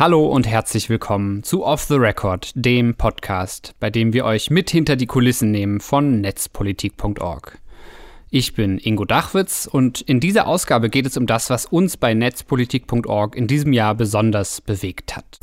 [0.00, 4.70] Hallo und herzlich willkommen zu Off the Record, dem Podcast, bei dem wir euch mit
[4.70, 7.58] hinter die Kulissen nehmen von netzpolitik.org.
[8.30, 12.14] Ich bin Ingo Dachwitz und in dieser Ausgabe geht es um das, was uns bei
[12.14, 15.38] netzpolitik.org in diesem Jahr besonders bewegt hat.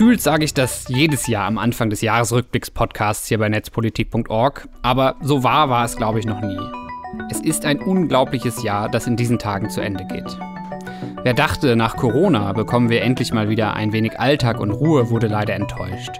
[0.00, 5.44] Gefühlt sage ich das jedes Jahr am Anfang des Jahresrückblicks-Podcasts hier bei netzpolitik.org, aber so
[5.44, 6.58] wahr war es, glaube ich, noch nie.
[7.30, 10.38] Es ist ein unglaubliches Jahr, das in diesen Tagen zu Ende geht.
[11.22, 15.26] Wer dachte, nach Corona bekommen wir endlich mal wieder ein wenig Alltag und Ruhe, wurde
[15.26, 16.18] leider enttäuscht.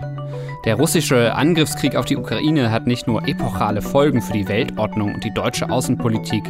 [0.66, 5.24] Der russische Angriffskrieg auf die Ukraine hat nicht nur epochale Folgen für die Weltordnung und
[5.24, 6.44] die deutsche Außenpolitik,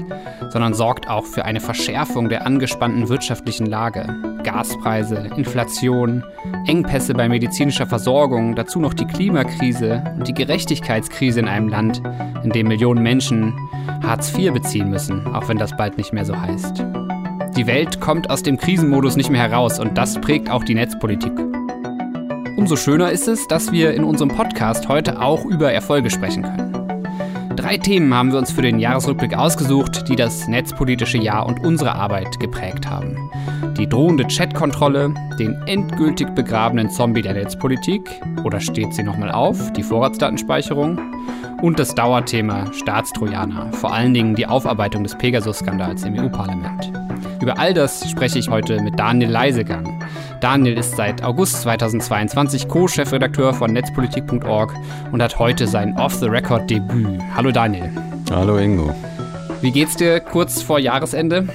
[0.48, 4.12] sondern sorgt auch für eine Verschärfung der angespannten wirtschaftlichen Lage.
[4.42, 6.24] Gaspreise, Inflation,
[6.66, 12.02] Engpässe bei medizinischer Versorgung, dazu noch die Klimakrise und die Gerechtigkeitskrise in einem Land,
[12.42, 13.54] in dem Millionen Menschen
[14.02, 16.82] Hartz IV beziehen müssen, auch wenn das bald nicht mehr so heißt.
[17.56, 21.32] Die Welt kommt aus dem Krisenmodus nicht mehr heraus und das prägt auch die Netzpolitik.
[22.60, 27.56] Umso schöner ist es, dass wir in unserem Podcast heute auch über Erfolge sprechen können.
[27.56, 31.94] Drei Themen haben wir uns für den Jahresrückblick ausgesucht, die das netzpolitische Jahr und unsere
[31.94, 33.16] Arbeit geprägt haben.
[33.78, 38.02] Die drohende Chatkontrolle, den endgültig begrabenen Zombie der Netzpolitik,
[38.44, 41.00] oder steht sie nochmal auf, die Vorratsdatenspeicherung,
[41.62, 46.92] und das Dauerthema Staatstrojaner, vor allen Dingen die Aufarbeitung des Pegasus-Skandals im EU-Parlament.
[47.40, 50.04] Über all das spreche ich heute mit Daniel Leisegang.
[50.42, 54.74] Daniel ist seit August 2022 Co-Chefredakteur von netzpolitik.org
[55.10, 57.18] und hat heute sein Off-the-Record-Debüt.
[57.34, 57.90] Hallo Daniel.
[58.30, 58.94] Hallo Ingo.
[59.62, 61.48] Wie geht's dir kurz vor Jahresende?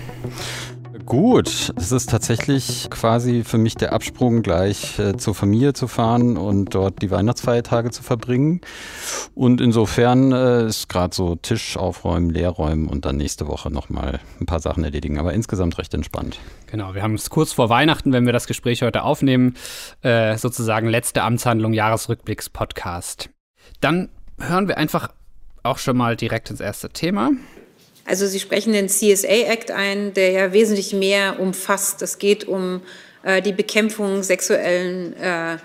[1.06, 6.36] Gut, es ist tatsächlich quasi für mich der Absprung, gleich äh, zur Familie zu fahren
[6.36, 8.62] und dort die Weihnachtsfeiertage zu verbringen.
[9.36, 14.48] Und insofern äh, ist gerade so Tisch aufräumen, leerräumen und dann nächste Woche nochmal ein
[14.48, 15.20] paar Sachen erledigen.
[15.20, 16.40] Aber insgesamt recht entspannt.
[16.72, 19.56] Genau, wir haben es kurz vor Weihnachten, wenn wir das Gespräch heute aufnehmen,
[20.02, 23.30] äh, sozusagen letzte Amtshandlung Jahresrückblicks-Podcast.
[23.80, 25.10] Dann hören wir einfach
[25.62, 27.30] auch schon mal direkt ins erste Thema.
[28.06, 32.04] Also Sie sprechen den CSA Act ein, der ja wesentlich mehr umfasst.
[32.04, 32.82] Es geht um
[33.24, 35.58] äh, die Bekämpfung sexuellen äh,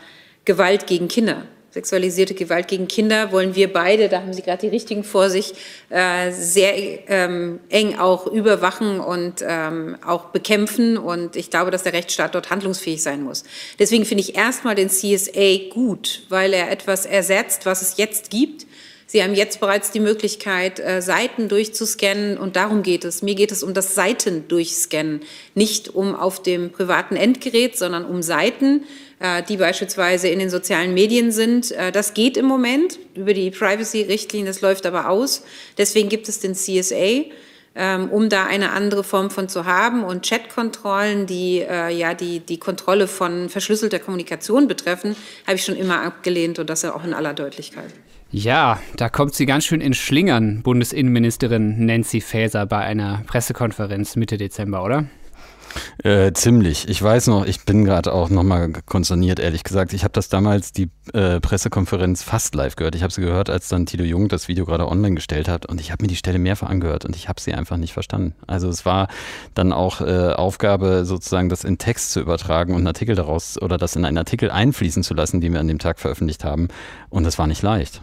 [0.47, 1.45] Gewalt gegen Kinder.
[1.73, 5.55] Sexualisierte Gewalt gegen Kinder wollen wir beide, da haben Sie gerade die richtigen vor sich,
[5.89, 6.75] äh, sehr
[7.09, 10.97] ähm, eng auch überwachen und ähm, auch bekämpfen.
[10.97, 13.45] Und ich glaube, dass der Rechtsstaat dort handlungsfähig sein muss.
[13.79, 18.67] Deswegen finde ich erstmal den CSA gut, weil er etwas ersetzt, was es jetzt gibt
[19.11, 23.23] Sie haben jetzt bereits die Möglichkeit, äh, Seiten durchzuscannen und darum geht es.
[23.23, 25.23] Mir geht es um das Seiten durchscannen,
[25.57, 28.85] nicht um auf dem privaten Endgerät, sondern um Seiten,
[29.19, 31.73] äh, die beispielsweise in den sozialen Medien sind.
[31.73, 35.43] Äh, das geht im Moment über die Privacy-Richtlinie, das läuft aber aus.
[35.77, 37.25] Deswegen gibt es den CSA
[37.75, 40.05] ähm, um da eine andere Form von zu haben.
[40.05, 45.17] Und Chatkontrollen, die äh, ja die, die Kontrolle von verschlüsselter Kommunikation betreffen,
[45.49, 47.91] habe ich schon immer abgelehnt und das auch in aller Deutlichkeit.
[48.33, 54.37] Ja, da kommt sie ganz schön in Schlingern, Bundesinnenministerin Nancy Faeser bei einer Pressekonferenz Mitte
[54.37, 55.07] Dezember, oder?
[56.05, 56.89] Äh, ziemlich.
[56.89, 59.93] Ich weiß noch, ich bin gerade auch nochmal konsterniert, ehrlich gesagt.
[59.93, 62.95] Ich habe das damals, die äh, Pressekonferenz fast live gehört.
[62.95, 65.81] Ich habe sie gehört, als dann Tito Jung das Video gerade online gestellt hat und
[65.81, 68.35] ich habe mir die Stelle mehrfach angehört und ich habe sie einfach nicht verstanden.
[68.47, 69.09] Also es war
[69.55, 73.77] dann auch äh, Aufgabe, sozusagen das in Text zu übertragen und einen Artikel daraus oder
[73.77, 76.69] das in einen Artikel einfließen zu lassen, den wir an dem Tag veröffentlicht haben.
[77.09, 78.03] Und das war nicht leicht.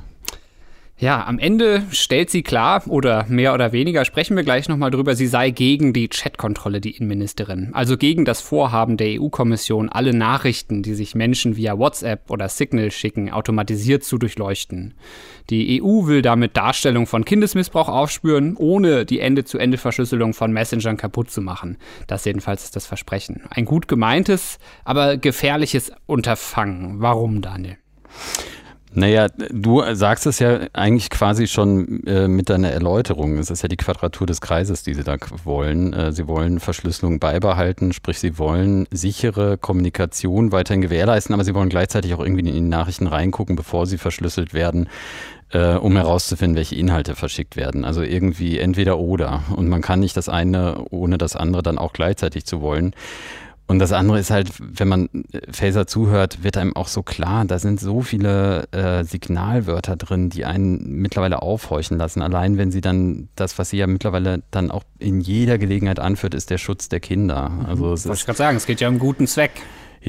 [1.00, 5.16] Ja, am Ende stellt sie klar, oder mehr oder weniger sprechen wir gleich nochmal drüber,
[5.16, 7.70] sie sei gegen die Chatkontrolle, die Innenministerin.
[7.74, 12.90] Also gegen das Vorhaben der EU-Kommission, alle Nachrichten, die sich Menschen via WhatsApp oder Signal
[12.90, 14.96] schicken, automatisiert zu durchleuchten.
[15.52, 21.44] Die EU will damit Darstellung von Kindesmissbrauch aufspüren, ohne die Ende-zu-Ende-Verschlüsselung von Messengern kaputt zu
[21.44, 21.78] machen.
[22.08, 23.44] Das jedenfalls ist das Versprechen.
[23.52, 27.02] Ein gut gemeintes, aber gefährliches Unterfangen.
[27.02, 27.78] Warum, Daniel?
[28.94, 33.38] Naja, du sagst es ja eigentlich quasi schon äh, mit deiner Erläuterung.
[33.38, 35.94] Es ist ja die Quadratur des Kreises, die sie da wollen.
[35.94, 41.70] Äh, sie wollen Verschlüsselung beibehalten, sprich sie wollen sichere Kommunikation weiterhin gewährleisten, aber sie wollen
[41.70, 44.90] gleichzeitig auch irgendwie in die Nachrichten reingucken, bevor sie verschlüsselt werden,
[45.52, 47.84] äh, um herauszufinden, welche Inhalte verschickt werden.
[47.84, 49.44] Also irgendwie entweder oder.
[49.56, 52.94] Und man kann nicht das eine ohne das andere dann auch gleichzeitig zu wollen.
[53.68, 55.10] Und das andere ist halt, wenn man
[55.52, 60.46] Phaser zuhört, wird einem auch so klar, da sind so viele äh, Signalwörter drin, die
[60.46, 62.22] einen mittlerweile aufhorchen lassen.
[62.22, 66.34] Allein wenn sie dann, das, was sie ja mittlerweile dann auch in jeder Gelegenheit anführt,
[66.34, 67.52] ist der Schutz der Kinder.
[67.68, 69.52] Also es Wollte ich gerade sagen, es geht ja um guten Zweck.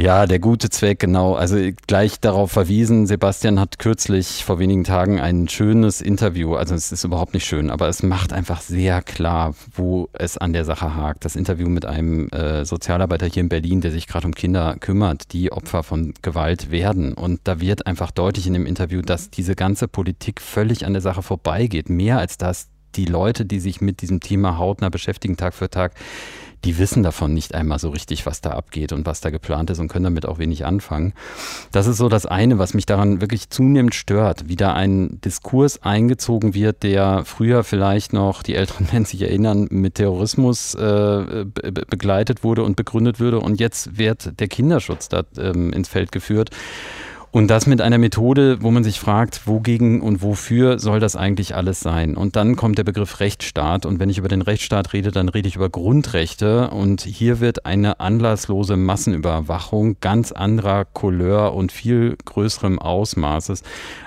[0.01, 1.35] Ja, der gute Zweck, genau.
[1.35, 1.57] Also
[1.89, 7.03] gleich darauf verwiesen, Sebastian hat kürzlich vor wenigen Tagen ein schönes Interview, also es ist
[7.03, 11.25] überhaupt nicht schön, aber es macht einfach sehr klar, wo es an der Sache hakt.
[11.25, 15.33] Das Interview mit einem äh, Sozialarbeiter hier in Berlin, der sich gerade um Kinder kümmert,
[15.33, 17.15] die Opfer von Gewalt werden.
[17.15, 21.03] Und da wird einfach deutlich in dem Interview, dass diese ganze Politik völlig an der
[21.03, 21.91] Sache vorbeigeht.
[21.91, 25.95] Mehr als das, die Leute, die sich mit diesem Thema hautnah beschäftigen, Tag für Tag,
[26.65, 29.79] die wissen davon nicht einmal so richtig, was da abgeht und was da geplant ist
[29.79, 31.15] und können damit auch wenig anfangen.
[31.73, 35.83] Das ist so das eine, was mich daran wirklich zunehmend stört, wie da ein Diskurs
[35.83, 42.45] eingezogen wird, der früher vielleicht noch, die älteren Menschen sich erinnern, mit Terrorismus äh, begleitet
[42.45, 46.51] wurde und begründet würde und jetzt wird der Kinderschutz da ähm, ins Feld geführt.
[47.31, 51.55] Und das mit einer Methode, wo man sich fragt, wogegen und wofür soll das eigentlich
[51.55, 52.17] alles sein?
[52.17, 53.85] Und dann kommt der Begriff Rechtsstaat.
[53.85, 56.71] Und wenn ich über den Rechtsstaat rede, dann rede ich über Grundrechte.
[56.71, 63.63] Und hier wird eine anlasslose Massenüberwachung ganz anderer Couleur und viel größerem Ausmaßes,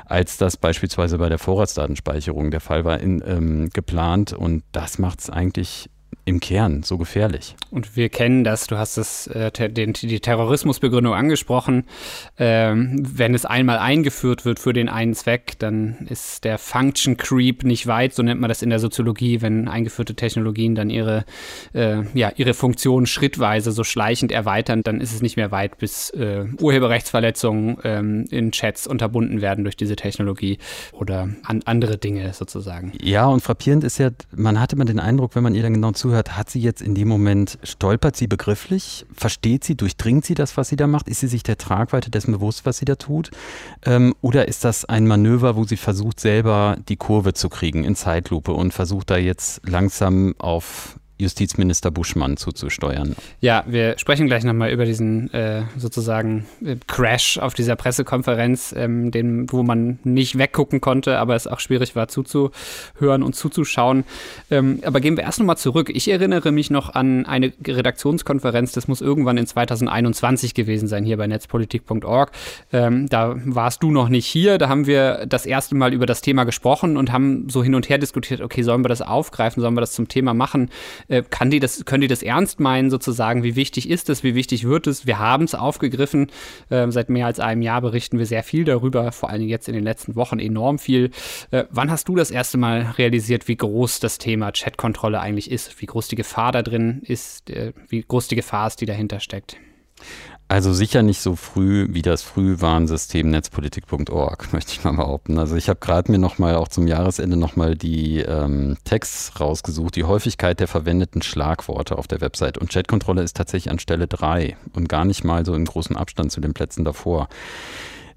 [0.05, 4.33] als das beispielsweise bei der Vorratsdatenspeicherung der Fall war, in, ähm, geplant.
[4.33, 5.90] Und das macht es eigentlich
[6.25, 7.55] im Kern so gefährlich.
[7.71, 11.85] Und wir kennen das, du hast das, äh, den, die Terrorismusbegründung angesprochen.
[12.37, 17.63] Ähm, wenn es einmal eingeführt wird für den einen Zweck, dann ist der Function Creep
[17.63, 21.25] nicht weit, so nennt man das in der Soziologie, wenn eingeführte Technologien dann ihre,
[21.73, 26.11] äh, ja, ihre Funktion schrittweise so schleichend erweitern, dann ist es nicht mehr weit, bis
[26.11, 30.59] äh, Urheberrechtsverletzungen ähm, in Chats unterbunden werden durch diese Technologie
[30.91, 32.93] oder an andere Dinge sozusagen.
[33.01, 35.91] Ja, und frappierend ist ja, man hatte immer den Eindruck, wenn man ihr dann genau
[35.91, 39.05] zuhört, zuhört, hat sie jetzt in dem Moment, stolpert sie begrifflich?
[39.13, 41.07] Versteht sie, durchdringt sie das, was sie da macht?
[41.07, 43.31] Ist sie sich der Tragweite dessen bewusst, was sie da tut?
[43.85, 47.95] Ähm, oder ist das ein Manöver, wo sie versucht, selber die Kurve zu kriegen in
[47.95, 53.15] Zeitlupe und versucht da jetzt langsam auf Justizminister Buschmann zuzusteuern.
[53.39, 59.11] Ja, wir sprechen gleich nochmal über diesen äh, sozusagen äh, Crash auf dieser Pressekonferenz, ähm,
[59.11, 64.03] den, wo man nicht weggucken konnte, aber es auch schwierig war zuzuhören und zuzuschauen.
[64.49, 65.89] Ähm, aber gehen wir erst nochmal zurück.
[65.93, 71.17] Ich erinnere mich noch an eine Redaktionskonferenz, das muss irgendwann in 2021 gewesen sein, hier
[71.17, 72.31] bei netzpolitik.org.
[72.73, 76.21] Ähm, da warst du noch nicht hier, da haben wir das erste Mal über das
[76.21, 79.75] Thema gesprochen und haben so hin und her diskutiert, okay, sollen wir das aufgreifen, sollen
[79.75, 80.69] wir das zum Thema machen?
[81.11, 83.43] Äh, kann die das, können die das ernst meinen, sozusagen?
[83.43, 84.23] Wie wichtig ist es?
[84.23, 85.05] Wie wichtig wird es?
[85.05, 86.31] Wir haben es aufgegriffen.
[86.71, 89.73] Ähm, seit mehr als einem Jahr berichten wir sehr viel darüber, vor allem jetzt in
[89.73, 91.11] den letzten Wochen enorm viel.
[91.51, 95.81] Äh, wann hast du das erste Mal realisiert, wie groß das Thema Chatkontrolle eigentlich ist?
[95.81, 97.49] Wie groß die Gefahr da drin ist?
[97.49, 99.57] Äh, wie groß die Gefahr ist, die dahinter steckt?
[100.51, 105.39] Also sicher nicht so früh wie das Frühwarnsystem netzpolitik.org, möchte ich mal behaupten.
[105.39, 110.03] Also ich habe gerade mir nochmal auch zum Jahresende nochmal die ähm, Text rausgesucht, die
[110.03, 112.57] Häufigkeit der verwendeten Schlagworte auf der Website.
[112.57, 116.33] Und Chatkontrolle ist tatsächlich an Stelle drei und gar nicht mal so im großen Abstand
[116.33, 117.29] zu den Plätzen davor.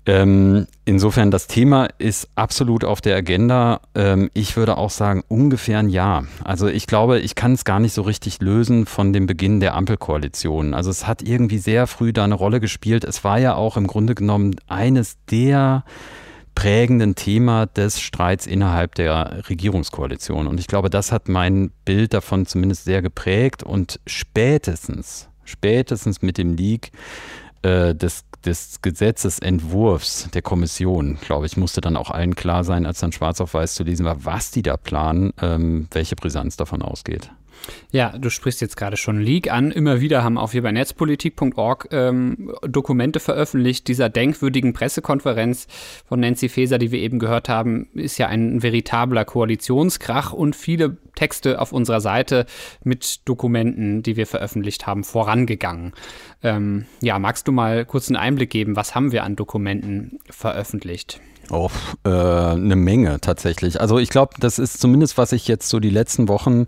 [0.07, 3.81] Ähm, insofern, das Thema ist absolut auf der Agenda.
[3.95, 6.27] Ähm, ich würde auch sagen, ungefähr ein Jahr.
[6.45, 9.75] Also ich glaube, ich kann es gar nicht so richtig lösen von dem Beginn der
[9.75, 10.75] Ampelkoalition.
[10.75, 13.05] Also es hat irgendwie sehr früh da eine Rolle gespielt.
[13.05, 15.85] Es war ja auch im Grunde genommen eines der
[16.55, 20.47] prägenden Thema des Streits innerhalb der Regierungskoalition.
[20.47, 23.63] Und ich glaube, das hat mein Bild davon zumindest sehr geprägt.
[23.63, 26.93] Und spätestens, spätestens mit dem Leak
[27.63, 33.01] äh, des des Gesetzesentwurfs der Kommission, glaube ich, musste dann auch allen klar sein, als
[33.01, 36.83] dann schwarz auf weiß zu lesen war, was die da planen, ähm, welche Brisanz davon
[36.83, 37.31] ausgeht.
[37.91, 39.71] Ja, du sprichst jetzt gerade schon Leak an.
[39.71, 43.89] Immer wieder haben auch wir bei netzpolitik.org ähm, Dokumente veröffentlicht.
[43.89, 45.67] Dieser denkwürdigen Pressekonferenz
[46.07, 50.97] von Nancy Faeser, die wir eben gehört haben, ist ja ein veritabler Koalitionskrach und viele
[51.15, 52.47] Texte auf unserer Seite
[52.83, 55.93] mit Dokumenten, die wir veröffentlicht haben, vorangegangen.
[56.43, 61.21] Ähm, ja, magst du mal kurz einen Einblick geben, was haben wir an Dokumenten veröffentlicht?
[61.51, 61.71] Oh,
[62.05, 63.81] äh, eine Menge tatsächlich.
[63.81, 66.65] Also ich glaube, das ist zumindest, was ich jetzt so die letzten Wochen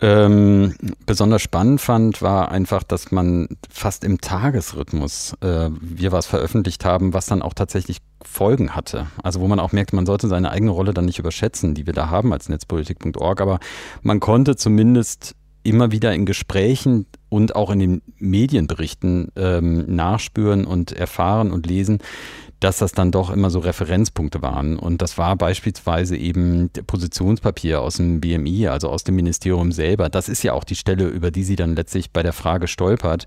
[0.00, 0.74] ähm,
[1.06, 7.14] besonders spannend fand, war einfach, dass man fast im Tagesrhythmus äh, wir was veröffentlicht haben,
[7.14, 9.06] was dann auch tatsächlich Folgen hatte.
[9.22, 11.94] Also wo man auch merkt, man sollte seine eigene Rolle dann nicht überschätzen, die wir
[11.94, 13.58] da haben als netzpolitik.org, aber
[14.02, 20.92] man konnte zumindest immer wieder in Gesprächen und auch in den Medienberichten ähm, nachspüren und
[20.92, 21.98] erfahren und lesen,
[22.66, 24.76] dass das dann doch immer so Referenzpunkte waren.
[24.76, 30.08] Und das war beispielsweise eben Positionspapier aus dem BMI, also aus dem Ministerium selber.
[30.08, 33.26] Das ist ja auch die Stelle, über die sie dann letztlich bei der Frage stolpert,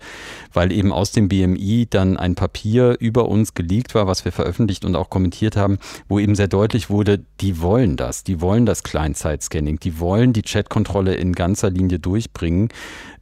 [0.52, 4.84] weil eben aus dem BMI dann ein Papier über uns geleakt war, was wir veröffentlicht
[4.84, 5.78] und auch kommentiert haben,
[6.10, 10.42] wo eben sehr deutlich wurde, die wollen das, die wollen das Kleinzeitscanning, die wollen die
[10.42, 12.68] Chatkontrolle in ganzer Linie durchbringen.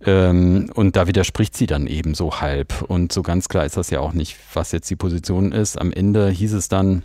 [0.08, 2.82] Ähm, und da widerspricht sie dann eben so halb.
[2.82, 5.80] Und so ganz klar ist das ja auch nicht, was jetzt die Position ist.
[5.80, 7.04] Am Ende hieß es dann,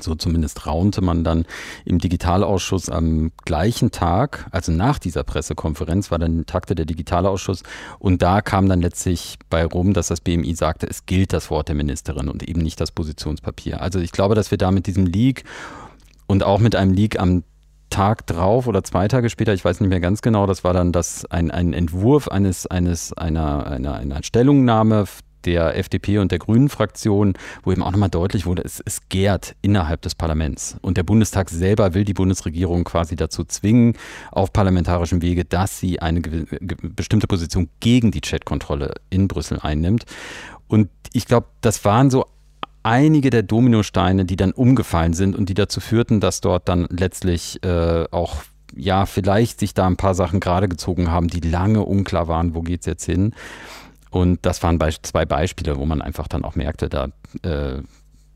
[0.00, 1.44] so zumindest raunte man dann
[1.84, 7.62] im Digitalausschuss am gleichen Tag, also nach dieser Pressekonferenz, war dann takte der Digitalausschuss
[7.98, 11.68] und da kam dann letztlich bei rum, dass das BMI sagte, es gilt das Wort
[11.68, 13.82] der Ministerin und eben nicht das Positionspapier.
[13.82, 15.44] Also ich glaube, dass wir da mit diesem Leak
[16.26, 17.42] und auch mit einem Leak am
[17.92, 20.92] Tag drauf oder zwei Tage später, ich weiß nicht mehr ganz genau, das war dann
[20.92, 25.04] das ein, ein Entwurf eines, eines einer, einer, einer Stellungnahme
[25.44, 29.56] der FDP und der Grünen Fraktion, wo eben auch nochmal deutlich wurde, es, es gärt
[29.60, 30.76] innerhalb des Parlaments.
[30.80, 33.94] Und der Bundestag selber will die Bundesregierung quasi dazu zwingen,
[34.30, 40.04] auf parlamentarischem Wege, dass sie eine bestimmte Position gegen die Chatkontrolle in Brüssel einnimmt.
[40.68, 42.24] Und ich glaube, das waren so
[42.82, 47.62] einige der Dominosteine, die dann umgefallen sind und die dazu führten, dass dort dann letztlich
[47.64, 48.42] äh, auch
[48.74, 52.62] ja, vielleicht sich da ein paar Sachen gerade gezogen haben, die lange unklar waren, wo
[52.62, 53.34] geht es jetzt hin.
[54.10, 57.08] Und das waren zwei Beispiele, wo man einfach dann auch merkte, da
[57.42, 57.82] äh,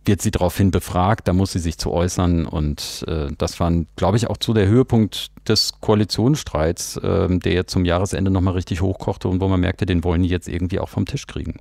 [0.06, 2.46] wird sie daraufhin befragt, da muss sie sich zu äußern.
[2.46, 7.84] Und äh, das war, glaube ich, auch zu der Höhepunkt des Koalitionsstreits, äh, der zum
[7.84, 11.04] Jahresende nochmal richtig hochkochte und wo man merkte, den wollen die jetzt irgendwie auch vom
[11.04, 11.56] Tisch kriegen.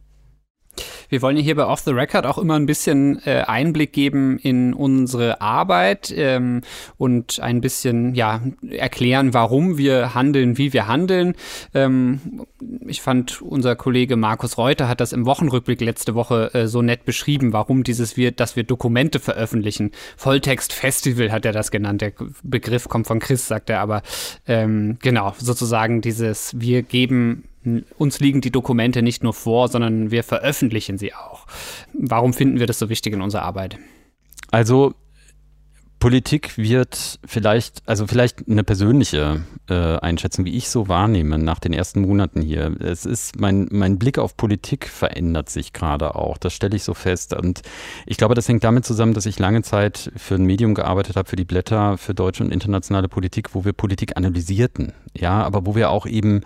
[1.09, 4.73] Wir wollen hier bei Off the Record auch immer ein bisschen äh, Einblick geben in
[4.73, 6.61] unsere Arbeit ähm,
[6.97, 11.35] und ein bisschen ja erklären, warum wir handeln, wie wir handeln.
[11.73, 12.45] Ähm,
[12.87, 17.05] ich fand, unser Kollege Markus Reuter hat das im Wochenrückblick letzte Woche äh, so nett
[17.05, 19.91] beschrieben, warum dieses wir, dass wir Dokumente veröffentlichen.
[20.17, 22.01] Volltext Festival hat er das genannt.
[22.01, 22.13] Der
[22.43, 24.01] Begriff kommt von Chris, sagt er, aber
[24.47, 27.45] ähm, genau, sozusagen dieses, wir geben
[27.97, 31.47] uns liegen die Dokumente nicht nur vor, sondern wir veröffentlichen sie auch.
[31.93, 33.77] Warum finden wir das so wichtig in unserer Arbeit?
[34.51, 34.93] Also
[35.99, 41.73] Politik wird vielleicht, also vielleicht eine persönliche äh, Einschätzung, wie ich so wahrnehme nach den
[41.73, 42.75] ersten Monaten hier.
[42.79, 46.37] Es ist, mein, mein Blick auf Politik verändert sich gerade auch.
[46.37, 47.33] Das stelle ich so fest.
[47.33, 47.61] Und
[48.05, 51.27] ich glaube, das hängt damit zusammen, dass ich lange Zeit für ein Medium gearbeitet habe,
[51.27, 54.93] für die Blätter, für deutsche und internationale Politik, wo wir Politik analysierten.
[55.17, 56.41] Ja, aber wo wir auch eben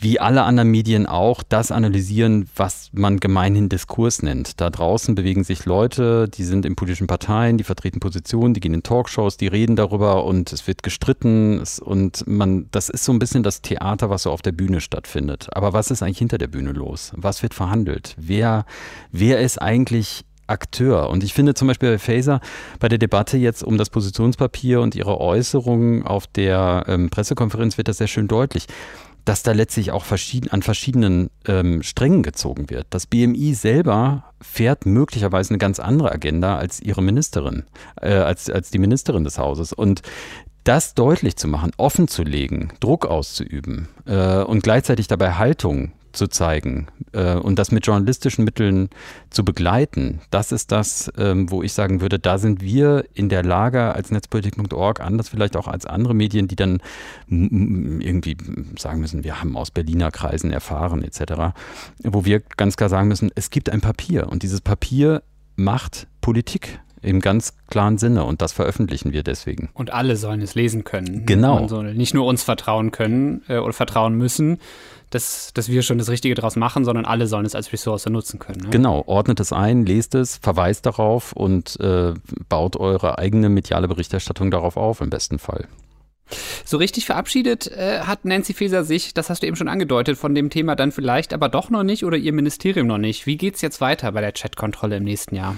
[0.00, 4.60] wie alle anderen Medien auch das analysieren, was man gemeinhin Diskurs nennt.
[4.60, 8.72] Da draußen bewegen sich Leute, die sind in politischen Parteien, die vertreten Positionen, die gehen
[8.72, 13.18] in Talkshows, die reden darüber und es wird gestritten und man, das ist so ein
[13.18, 15.48] bisschen das Theater, was so auf der Bühne stattfindet.
[15.52, 17.12] Aber was ist eigentlich hinter der Bühne los?
[17.14, 18.14] Was wird verhandelt?
[18.16, 18.64] Wer,
[19.12, 21.10] wer ist eigentlich Akteur.
[21.10, 22.40] Und ich finde zum Beispiel bei Faser
[22.80, 27.86] bei der Debatte jetzt um das Positionspapier und ihre Äußerungen auf der ähm, Pressekonferenz wird
[27.86, 28.66] das sehr schön deutlich
[29.24, 32.86] dass da letztlich auch verschieden, an verschiedenen ähm, Strängen gezogen wird.
[32.90, 37.64] Das BMI selber fährt möglicherweise eine ganz andere Agenda als ihre Ministerin,
[38.00, 39.72] äh, als, als die Ministerin des Hauses.
[39.72, 40.02] Und
[40.64, 46.26] das deutlich zu machen, offen zu legen, Druck auszuüben äh, und gleichzeitig dabei Haltung zu
[46.26, 48.90] zeigen äh, und das mit journalistischen Mitteln
[49.30, 53.42] zu begleiten, das ist das, ähm, wo ich sagen würde, da sind wir in der
[53.42, 56.82] Lage als Netzpolitik.org, anders vielleicht auch als andere Medien, die dann
[57.28, 58.36] irgendwie
[58.78, 61.54] sagen müssen, wir haben aus Berliner Kreisen erfahren etc.,
[62.02, 65.22] wo wir ganz klar sagen müssen, es gibt ein Papier und dieses Papier
[65.56, 69.70] macht Politik im ganz klaren Sinne und das veröffentlichen wir deswegen.
[69.74, 71.24] Und alle sollen es lesen können.
[71.26, 71.66] Genau.
[71.82, 74.58] Nicht nur uns vertrauen können äh, oder vertrauen müssen,
[75.10, 78.38] dass, dass wir schon das Richtige daraus machen, sondern alle sollen es als Ressource nutzen
[78.38, 78.60] können.
[78.60, 78.70] Ne?
[78.70, 82.14] Genau, ordnet es ein, lest es, verweist darauf und äh,
[82.48, 85.66] baut eure eigene mediale Berichterstattung darauf auf, im besten Fall.
[86.64, 90.34] So richtig verabschiedet äh, hat Nancy Faeser sich, das hast du eben schon angedeutet, von
[90.34, 93.26] dem Thema dann vielleicht aber doch noch nicht oder ihr Ministerium noch nicht.
[93.26, 95.56] Wie geht es jetzt weiter bei der Chatkontrolle im nächsten Jahr?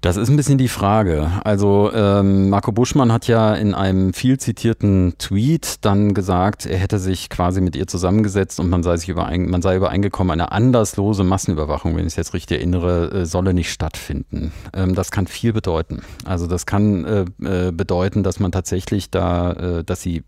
[0.00, 1.30] Das ist ein bisschen die Frage.
[1.44, 6.98] Also ähm, Marco Buschmann hat ja in einem viel zitierten Tweet dann gesagt, er hätte
[6.98, 11.22] sich quasi mit ihr zusammengesetzt und man sei sich überein, man sei übereingekommen, eine anderslose
[11.22, 14.52] Massenüberwachung, wenn ich es jetzt richtig erinnere, äh, solle nicht stattfinden.
[14.72, 16.00] Ähm, das kann viel bedeuten.
[16.24, 20.24] Also das kann äh, äh, bedeuten, dass man tatsächlich da, äh, dass sie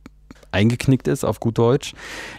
[0.52, 1.94] eingeknickt ist, auf gut Deutsch.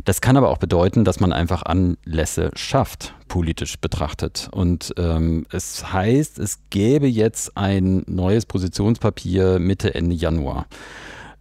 [0.06, 4.50] Das kann aber auch bedeuten, dass man einfach Anlässe schafft, politisch betrachtet.
[4.52, 10.68] Und ähm, es heißt, es gäbe jetzt ein neues Positionspapier Mitte, Ende Januar.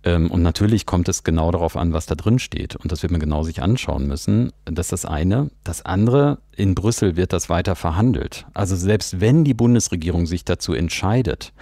[0.04, 2.76] Ähm, und natürlich kommt es genau darauf an, was da drin steht.
[2.76, 4.52] Und das wird man genau sich anschauen müssen.
[4.64, 5.50] Das ist das eine.
[5.64, 8.46] Das andere, in Brüssel wird das weiter verhandelt.
[8.54, 11.52] Also selbst wenn die Bundesregierung sich dazu entscheidet,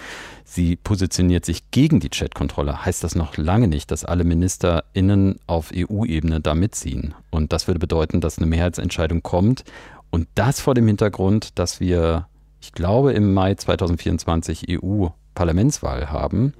[0.44, 5.70] sie positioniert sich gegen die Chatkontrolle, heißt das noch lange nicht, dass alle MinisterInnen auf
[5.74, 7.14] EU-Ebene da mitziehen.
[7.30, 9.64] Und das würde bedeuten, dass eine Mehrheitsentscheidung kommt.
[10.10, 12.26] Und das vor dem Hintergrund, dass wir,
[12.60, 16.54] ich glaube, im Mai 2024 EU-Parlamentswahl haben.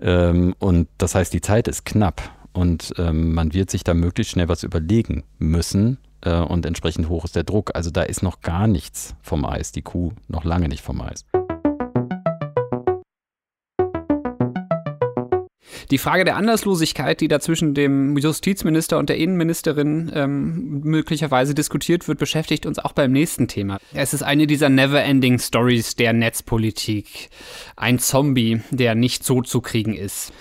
[0.00, 2.22] Ähm, und das heißt, die Zeit ist knapp.
[2.52, 5.98] Und ähm, man wird sich da möglichst schnell was überlegen müssen.
[6.22, 7.70] Äh, und entsprechend hoch ist der Druck.
[7.74, 11.24] Also da ist noch gar nichts vom Eis, die Kuh noch lange nicht vom Eis.
[15.90, 22.06] Die Frage der Anlasslosigkeit, die da zwischen dem Justizminister und der Innenministerin ähm, möglicherweise diskutiert
[22.06, 23.78] wird, beschäftigt uns auch beim nächsten Thema.
[23.92, 27.30] Es ist eine dieser never-ending Stories der Netzpolitik.
[27.74, 30.32] Ein Zombie, der nicht so zu kriegen ist.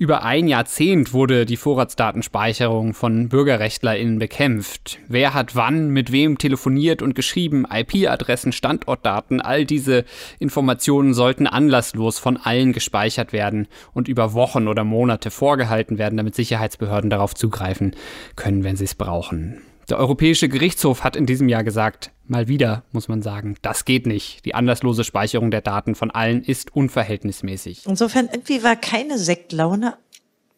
[0.00, 5.00] Über ein Jahrzehnt wurde die Vorratsdatenspeicherung von BürgerrechtlerInnen bekämpft.
[5.08, 10.04] Wer hat wann mit wem telefoniert und geschrieben, IP-Adressen, Standortdaten, all diese
[10.38, 16.36] Informationen sollten anlasslos von allen gespeichert werden und über Wochen oder Monate vorgehalten werden, damit
[16.36, 17.96] Sicherheitsbehörden darauf zugreifen
[18.36, 19.62] können, wenn sie es brauchen.
[19.88, 24.06] Der Europäische Gerichtshof hat in diesem Jahr gesagt, mal wieder muss man sagen, das geht
[24.06, 24.44] nicht.
[24.44, 27.86] Die anlasslose Speicherung der Daten von allen ist unverhältnismäßig.
[27.86, 29.96] Insofern irgendwie war keine Sektlaune.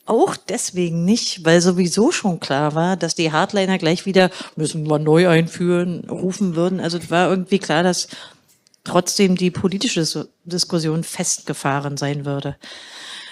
[0.04, 4.99] Auch deswegen nicht, weil sowieso schon klar war, dass die Hardliner gleich wieder müssen wir
[4.99, 6.80] neu einführen, rufen würden.
[6.80, 8.08] Also es war irgendwie klar, dass
[8.82, 12.56] trotzdem die politische Diskussion festgefahren sein würde.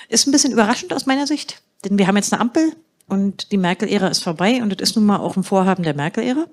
[0.09, 2.73] Ist ein bisschen überraschend aus meiner Sicht, denn wir haben jetzt eine Ampel,
[3.09, 6.47] und die Merkel-Ära ist vorbei und es ist nun mal auch ein Vorhaben der Merkel-Ära.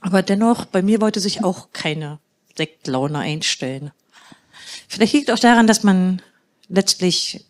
[0.00, 2.18] Aber dennoch, bei mir wollte sich auch keine
[2.56, 3.90] Sektlaune einstellen.
[4.88, 6.20] Vielleicht liegt auch daran, dass man
[6.68, 7.46] letztlich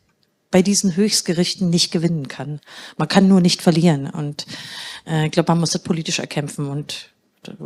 [0.50, 2.60] bei diesen Höchstgerichten nicht gewinnen kann.
[2.96, 4.08] Man kann nur nicht verlieren.
[4.08, 4.46] Und
[5.04, 6.68] äh, ich glaube, man muss das politisch erkämpfen.
[6.68, 7.10] Und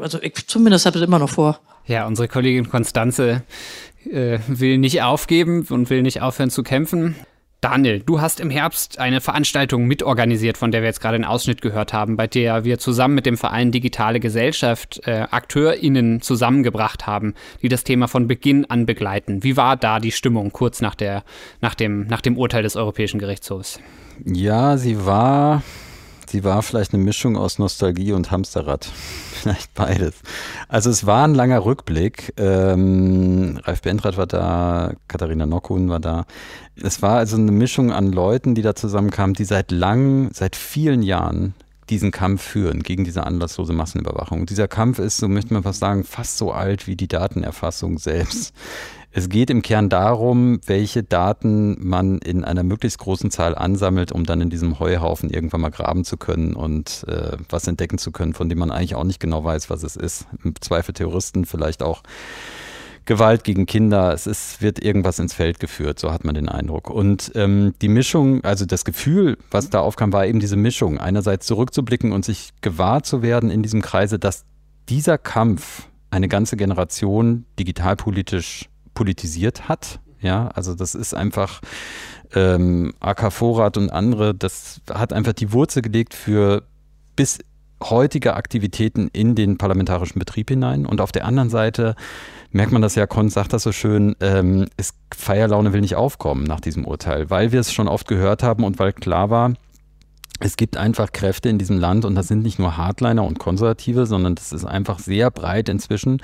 [0.00, 1.60] also ich zumindest habe es immer noch vor.
[1.86, 3.42] Ja, unsere Kollegin Konstanze
[4.10, 7.14] äh, will nicht aufgeben und will nicht aufhören zu kämpfen.
[7.60, 11.60] Daniel, du hast im Herbst eine Veranstaltung mitorganisiert, von der wir jetzt gerade einen Ausschnitt
[11.60, 17.34] gehört haben, bei der wir zusammen mit dem Verein Digitale Gesellschaft äh, AkteurInnen zusammengebracht haben,
[17.60, 19.42] die das Thema von Beginn an begleiten.
[19.42, 21.24] Wie war da die Stimmung kurz nach, der,
[21.60, 23.80] nach, dem, nach dem Urteil des Europäischen Gerichtshofs?
[24.24, 25.64] Ja, sie war
[26.28, 28.90] Sie war vielleicht eine Mischung aus Nostalgie und Hamsterrad.
[29.32, 30.14] vielleicht beides.
[30.68, 32.34] Also es war ein langer Rückblick.
[32.36, 36.26] Ähm, Ralf Bentrath war da, Katharina Nockhuhn war da.
[36.76, 41.02] Es war also eine Mischung an Leuten, die da zusammenkamen, die seit lang, seit vielen
[41.02, 41.54] Jahren
[41.88, 44.44] diesen Kampf führen gegen diese anlasslose Massenüberwachung.
[44.44, 48.54] dieser Kampf ist, so möchte man fast sagen, fast so alt wie die Datenerfassung selbst.
[49.10, 54.24] Es geht im Kern darum, welche Daten man in einer möglichst großen Zahl ansammelt, um
[54.24, 58.34] dann in diesem Heuhaufen irgendwann mal graben zu können und äh, was entdecken zu können,
[58.34, 60.26] von dem man eigentlich auch nicht genau weiß, was es ist.
[60.44, 62.02] Im Zweifel Terroristen, vielleicht auch
[63.06, 64.12] Gewalt gegen Kinder.
[64.12, 66.90] Es ist, wird irgendwas ins Feld geführt, so hat man den Eindruck.
[66.90, 70.98] Und ähm, die Mischung, also das Gefühl, was da aufkam, war eben diese Mischung.
[70.98, 74.44] Einerseits zurückzublicken und sich gewahr zu werden in diesem Kreise, dass
[74.90, 78.68] dieser Kampf eine ganze Generation digitalpolitisch
[78.98, 80.00] politisiert hat.
[80.20, 81.60] Ja, also das ist einfach
[82.34, 86.64] ähm, AK Vorrat und andere, das hat einfach die Wurzel gelegt für
[87.14, 87.38] bis
[87.80, 90.84] heutige Aktivitäten in den parlamentarischen Betrieb hinein.
[90.84, 91.94] Und auf der anderen Seite
[92.50, 96.42] merkt man das ja, Kon sagt das so schön, ähm, ist Feierlaune will nicht aufkommen
[96.42, 99.54] nach diesem Urteil, weil wir es schon oft gehört haben und weil klar war,
[100.40, 104.06] es gibt einfach Kräfte in diesem Land und das sind nicht nur Hardliner und Konservative,
[104.06, 106.22] sondern das ist einfach sehr breit inzwischen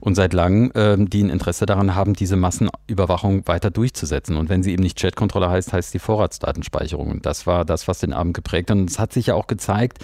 [0.00, 4.36] und seit langem, äh, die ein Interesse daran haben, diese Massenüberwachung weiter durchzusetzen.
[4.36, 7.10] Und wenn sie eben nicht Chatkontrolle heißt, heißt sie Vorratsdatenspeicherung.
[7.10, 8.78] Und das war das, was den Abend geprägt hat.
[8.78, 9.98] Und es hat sich ja auch gezeigt,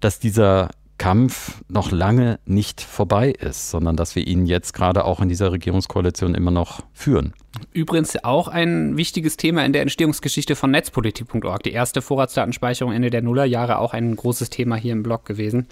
[0.00, 5.20] dass dieser Kampf noch lange nicht vorbei ist, sondern dass wir ihn jetzt gerade auch
[5.20, 7.34] in dieser Regierungskoalition immer noch führen.
[7.72, 11.62] Übrigens auch ein wichtiges Thema in der Entstehungsgeschichte von netzpolitik.org.
[11.62, 15.66] Die erste Vorratsdatenspeicherung Ende der Nullerjahre auch ein großes Thema hier im Blog gewesen.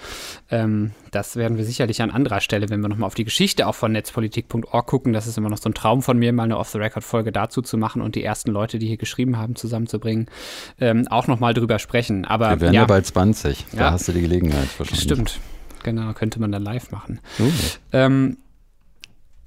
[0.50, 3.74] Ähm, das werden wir sicherlich an anderer Stelle, wenn wir nochmal auf die Geschichte auch
[3.74, 5.12] von netzpolitik.org gucken.
[5.12, 8.02] Das ist immer noch so ein Traum von mir, mal eine Off-the-Record-Folge dazu zu machen
[8.02, 10.26] und die ersten Leute, die hier geschrieben haben, zusammenzubringen,
[10.80, 12.26] ähm, auch nochmal drüber sprechen.
[12.26, 13.66] Aber wir werden ja, ja bald 20.
[13.72, 15.02] Da ja, hast du die Gelegenheit wahrscheinlich.
[15.02, 15.40] Stimmt.
[15.82, 17.20] Genau, könnte man dann live machen.
[17.38, 17.50] Uh.
[17.92, 18.36] Ähm,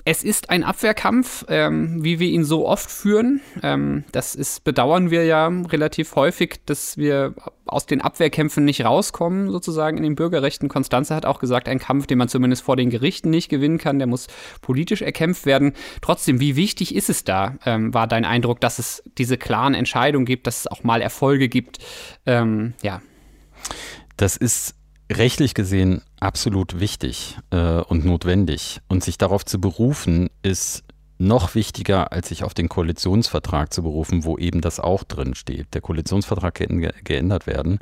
[0.06, 3.40] es ist ein Abwehrkampf, ähm, wie wir ihn so oft führen.
[3.62, 7.34] Ähm, das ist, bedauern wir ja relativ häufig, dass wir
[7.66, 10.68] aus den Abwehrkämpfen nicht rauskommen, sozusagen in den Bürgerrechten.
[10.68, 13.98] Konstanze hat auch gesagt, ein Kampf, den man zumindest vor den Gerichten nicht gewinnen kann,
[13.98, 14.28] der muss
[14.62, 15.74] politisch erkämpft werden.
[16.02, 20.26] Trotzdem, wie wichtig ist es da, ähm, war dein Eindruck, dass es diese klaren Entscheidungen
[20.26, 21.80] gibt, dass es auch mal Erfolge gibt?
[22.26, 23.02] Ähm, ja.
[24.18, 24.76] Das ist
[25.12, 28.82] rechtlich gesehen absolut wichtig äh, und notwendig.
[28.88, 30.84] Und sich darauf zu berufen, ist
[31.20, 35.74] noch wichtiger, als sich auf den Koalitionsvertrag zu berufen, wo eben das auch drin steht.
[35.74, 37.80] Der Koalitionsvertrag kann ge geändert werden.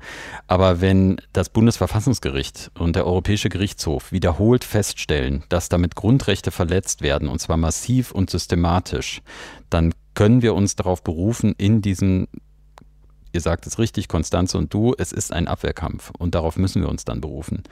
[0.48, 7.28] Aber wenn das Bundesverfassungsgericht und der Europäische Gerichtshof wiederholt feststellen, dass damit Grundrechte verletzt werden,
[7.28, 9.22] und zwar massiv und systematisch,
[9.70, 12.28] dann können wir uns darauf berufen, in diesem
[13.34, 16.90] ihr sagt es richtig, Konstanze und du, es ist ein Abwehrkampf und darauf müssen wir
[16.90, 17.64] uns dann berufen.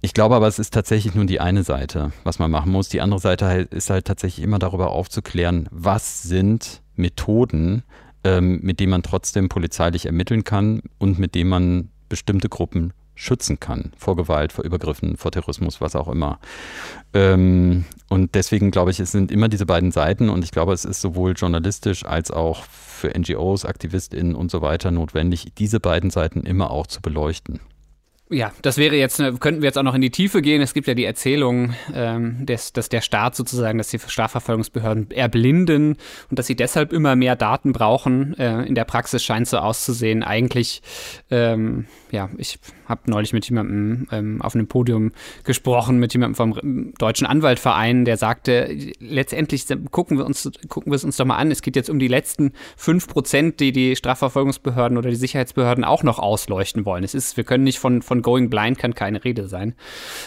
[0.00, 2.88] Ich glaube aber, es ist tatsächlich nur die eine Seite, was man machen muss.
[2.88, 7.84] Die andere Seite ist halt tatsächlich immer darüber aufzuklären, was sind Methoden,
[8.24, 13.60] ähm, mit denen man trotzdem polizeilich ermitteln kann und mit denen man bestimmte Gruppen schützen
[13.60, 16.38] kann vor Gewalt, vor Übergriffen, vor Terrorismus, was auch immer.
[17.12, 20.84] Ähm, und deswegen glaube ich, es sind immer diese beiden Seiten und ich glaube, es
[20.84, 26.40] ist sowohl journalistisch als auch für NGOs, AktivistInnen und so weiter notwendig, diese beiden Seiten
[26.40, 27.60] immer auch zu beleuchten.
[28.32, 30.62] Ja, das wäre jetzt, könnten wir jetzt auch noch in die Tiefe gehen.
[30.62, 35.96] Es gibt ja die Erzählung, ähm, dass, dass der Staat sozusagen, dass die Strafverfolgungsbehörden erblinden
[36.30, 38.34] und dass sie deshalb immer mehr Daten brauchen.
[38.38, 40.22] Äh, in der Praxis scheint so auszusehen.
[40.22, 40.80] Eigentlich,
[41.30, 42.58] ähm, ja, ich
[42.92, 45.10] habe neulich mit jemandem ähm, auf einem Podium
[45.42, 51.04] gesprochen, mit jemandem vom Deutschen Anwaltverein, der sagte, letztendlich gucken wir uns, gucken wir es
[51.04, 51.50] uns doch mal an.
[51.50, 56.04] Es geht jetzt um die letzten fünf Prozent, die die Strafverfolgungsbehörden oder die Sicherheitsbehörden auch
[56.04, 57.02] noch ausleuchten wollen.
[57.02, 59.74] Es ist, wir können nicht von, von Going Blind kann keine Rede sein.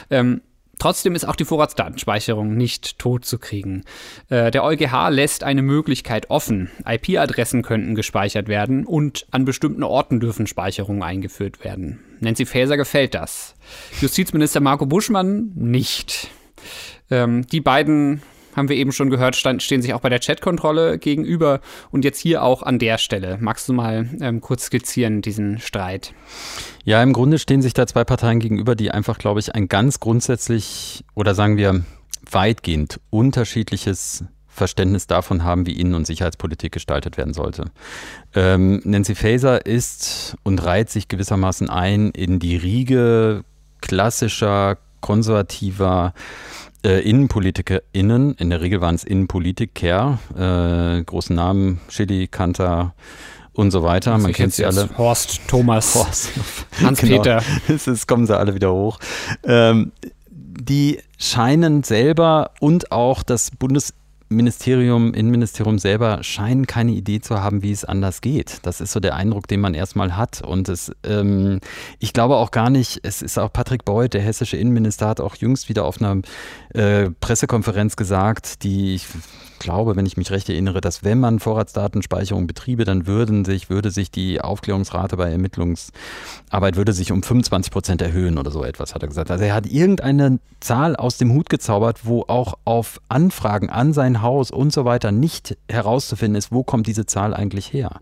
[0.10, 0.42] Ähm,
[0.80, 3.84] Trotzdem ist auch die Vorratsdatenspeicherung nicht tot zu kriegen.
[4.30, 6.70] Äh, der EuGH lässt eine Möglichkeit offen.
[6.86, 12.00] IP-Adressen könnten gespeichert werden und an bestimmten Orten dürfen Speicherungen eingeführt werden.
[12.20, 13.56] Nancy Faeser gefällt das.
[14.02, 16.30] Justizminister Marco Buschmann nicht.
[17.12, 18.22] Ähm, die beiden
[18.56, 21.60] haben wir eben schon gehört, stand, stehen sich auch bei der Chatkontrolle gegenüber
[21.92, 23.38] und jetzt hier auch an der Stelle.
[23.40, 26.14] Magst du mal ähm, kurz skizzieren, diesen Streit?
[26.84, 30.00] Ja, im Grunde stehen sich da zwei Parteien gegenüber, die einfach, glaube ich, ein ganz
[30.00, 31.84] grundsätzlich oder sagen wir
[32.32, 37.66] weitgehend unterschiedliches Verständnis davon haben, wie Innen- und Sicherheitspolitik gestaltet werden sollte.
[38.34, 43.44] Ähm, Nancy Faeser ist und reiht sich gewissermaßen ein in die Riege
[43.82, 46.14] klassischer, konservativer
[46.86, 52.94] äh, InnenpolitikerInnen, in der Regel waren es Innenpolitiker, äh, großen Namen, Chili, Kanter
[53.54, 54.14] und so weiter.
[54.14, 54.90] Also Man kennt sie alle.
[54.98, 56.30] Horst, Thomas, Horst.
[56.82, 57.42] Hans-Peter.
[57.68, 57.80] Genau.
[57.92, 59.00] Es kommen sie alle wieder hoch.
[59.44, 59.92] Ähm,
[60.30, 63.94] die scheinen selber und auch das Bundes
[64.28, 68.60] Ministerium, Innenministerium selber scheinen keine Idee zu haben, wie es anders geht.
[68.64, 70.42] Das ist so der Eindruck, den man erstmal hat.
[70.42, 71.60] Und es, ähm,
[72.00, 75.36] ich glaube auch gar nicht, es ist auch Patrick Beuth, der hessische Innenminister, hat auch
[75.36, 76.22] jüngst wieder auf einer
[76.74, 79.08] äh, Pressekonferenz gesagt, die ich
[79.66, 83.90] glaube, wenn ich mich recht erinnere, dass wenn man Vorratsdatenspeicherung betriebe, dann würden sich, würde
[83.90, 89.02] sich die Aufklärungsrate bei Ermittlungsarbeit würde sich um 25 Prozent erhöhen oder so etwas, hat
[89.02, 89.32] er gesagt.
[89.32, 94.22] Also er hat irgendeine Zahl aus dem Hut gezaubert, wo auch auf Anfragen an sein
[94.22, 98.00] Haus und so weiter nicht herauszufinden ist, wo kommt diese Zahl eigentlich her.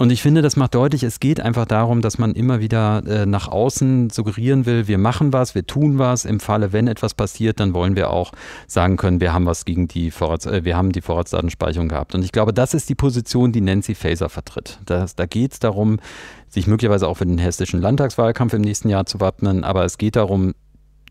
[0.00, 3.26] Und ich finde, das macht deutlich, es geht einfach darum, dass man immer wieder äh,
[3.26, 6.24] nach außen suggerieren will, wir machen was, wir tun was.
[6.24, 8.32] Im Falle, wenn etwas passiert, dann wollen wir auch
[8.66, 12.14] sagen können, wir haben was gegen die Vorrats, äh, wir haben die Vorratsdatenspeicherung gehabt.
[12.14, 14.78] Und ich glaube, das ist die Position, die Nancy Faeser vertritt.
[14.86, 16.00] Das, da geht es darum,
[16.48, 20.16] sich möglicherweise auch für den hessischen Landtagswahlkampf im nächsten Jahr zu wappnen, aber es geht
[20.16, 20.54] darum,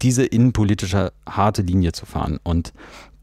[0.02, 2.40] diese innenpolitische harte Linie zu fahren.
[2.44, 2.74] Und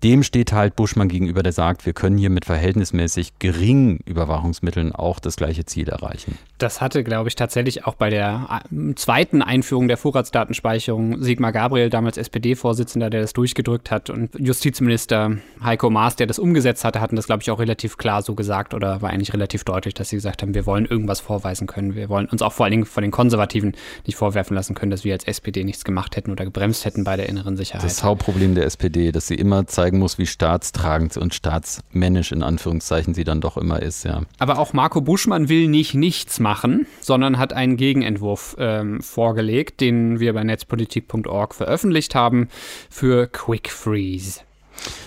[0.02, 5.18] dem steht halt Buschmann gegenüber, der sagt, wir können hier mit verhältnismäßig geringen Überwachungsmitteln auch
[5.18, 6.38] das gleiche Ziel erreichen.
[6.58, 11.90] Das hatte, glaube ich, tatsächlich auch bei der äh, zweiten Einführung der Vorratsdatenspeicherung Sigmar Gabriel,
[11.90, 17.16] damals SPD-Vorsitzender, der das durchgedrückt hat und Justizminister Heiko Maas, der das umgesetzt hatte, hatten
[17.16, 20.16] das, glaube ich, auch relativ klar so gesagt oder war eigentlich relativ deutlich, dass sie
[20.16, 21.94] gesagt haben, wir wollen irgendwas vorweisen können.
[21.94, 25.04] Wir wollen uns auch vor allen Dingen von den Konservativen nicht vorwerfen lassen können, dass
[25.04, 27.84] wir als SPD nichts gemacht hätten oder gebremst hätten bei der inneren Sicherheit.
[27.84, 32.42] Das Hauptproblem der SPD, dass sie immer zeigen, zeigen muss, wie staatstragend und staatsmännisch in
[32.42, 34.22] Anführungszeichen sie dann doch immer ist, ja.
[34.40, 40.18] Aber auch Marco Buschmann will nicht nichts machen, sondern hat einen Gegenentwurf ähm, vorgelegt, den
[40.18, 42.48] wir bei netzpolitik.org veröffentlicht haben
[42.90, 44.40] für Quick Freeze.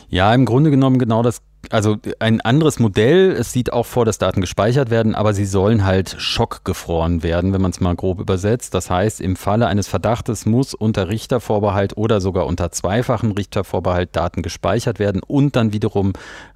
[0.08, 3.32] Ja, im Grunde genommen genau das also ein anderes Modell.
[3.32, 7.62] Es sieht auch vor, dass Daten gespeichert werden, aber sie sollen halt schockgefroren werden, wenn
[7.62, 8.74] man es mal grob übersetzt.
[8.74, 14.42] Das heißt, im Falle eines Verdachtes muss unter Richtervorbehalt oder sogar unter zweifachen Richtervorbehalt Daten
[14.42, 16.14] gespeichert werden und dann wiederum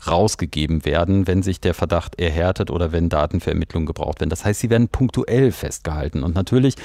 [0.07, 4.29] rausgegeben werden, wenn sich der Verdacht erhärtet oder wenn Daten für Ermittlungen gebraucht werden.
[4.29, 6.23] Das heißt, sie werden punktuell festgehalten.
[6.23, 6.75] Und natürlich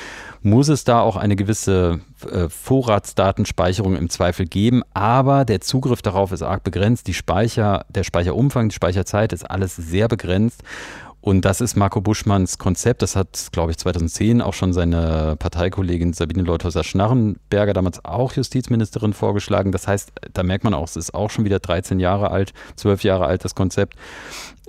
[0.43, 6.33] muss es da auch eine gewisse äh, Vorratsdatenspeicherung im Zweifel geben, aber der Zugriff darauf
[6.33, 7.07] ist arg begrenzt.
[7.07, 10.63] Die Speicher, der Speicherumfang, die Speicherzeit ist alles sehr begrenzt.
[11.29, 13.03] Und das ist Marco Buschmanns Konzept.
[13.03, 19.71] Das hat, glaube ich, 2010 auch schon seine Parteikollegin Sabine Leuthäuser-Schnarrenberger, damals auch Justizministerin, vorgeschlagen.
[19.71, 23.05] Das heißt, da merkt man auch, es ist auch schon wieder 13 Jahre alt, 12
[23.05, 23.93] Jahre alt, das Konzept.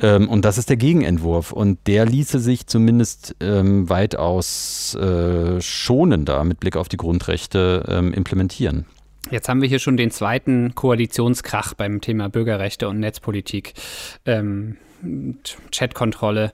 [0.02, 1.54] Ähm, und das ist der Gegenentwurf.
[1.54, 8.14] Und der ließe sich zumindest ähm, weitaus äh, schonender mit Blick auf die Grundrechte ähm,
[8.14, 8.86] implementieren.
[9.32, 13.76] Jetzt haben wir hier schon den zweiten Koalitionskrach beim Thema Bürgerrechte und Netzpolitik.
[15.72, 16.52] Chatkontrolle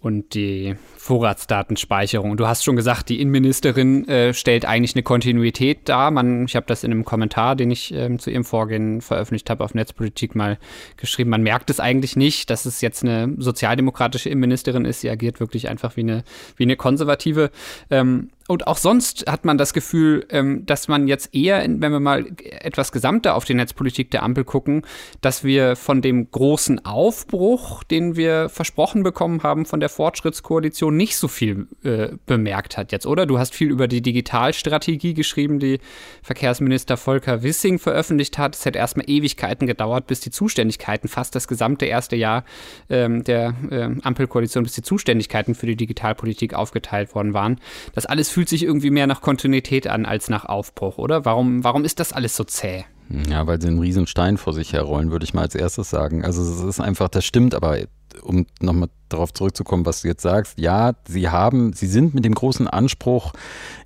[0.00, 2.36] und die Vorratsdatenspeicherung.
[2.36, 6.12] Du hast schon gesagt, die Innenministerin äh, stellt eigentlich eine Kontinuität dar.
[6.12, 9.64] Man, ich habe das in einem Kommentar, den ich ähm, zu ihrem Vorgehen veröffentlicht habe
[9.64, 10.58] auf Netzpolitik mal
[10.96, 11.30] geschrieben.
[11.30, 15.00] Man merkt es eigentlich nicht, dass es jetzt eine sozialdemokratische Innenministerin ist.
[15.00, 16.22] Sie agiert wirklich einfach wie eine,
[16.56, 17.50] wie eine konservative.
[17.90, 22.00] Ähm, und auch sonst hat man das Gefühl, ähm, dass man jetzt eher, wenn wir
[22.00, 24.86] mal etwas gesamter auf die Netzpolitik der Ampel gucken,
[25.20, 31.16] dass wir von dem großen Aufbruch, den wir versprochen bekommen haben von der Fortschrittskoalition, nicht
[31.16, 33.26] so viel äh, bemerkt hat jetzt, oder?
[33.26, 35.80] Du hast viel über die Digitalstrategie geschrieben, die
[36.22, 38.54] Verkehrsminister Volker Wissing veröffentlicht hat.
[38.54, 42.44] Es hat erstmal Ewigkeiten gedauert, bis die Zuständigkeiten, fast das gesamte erste Jahr
[42.88, 47.58] ähm, der äh, Ampelkoalition, bis die Zuständigkeiten für die Digitalpolitik aufgeteilt worden waren.
[47.92, 51.24] Das alles fühlt sich irgendwie mehr nach Kontinuität an als nach Aufbruch, oder?
[51.24, 52.84] Warum, warum ist das alles so zäh?
[53.28, 56.24] Ja, weil sie einen riesen Stein vor sich herrollen, würde ich mal als erstes sagen.
[56.24, 57.78] Also es ist einfach, das stimmt, aber
[58.22, 62.34] um nochmal darauf zurückzukommen, was du jetzt sagst, ja, sie haben, sie sind mit dem
[62.34, 63.32] großen Anspruch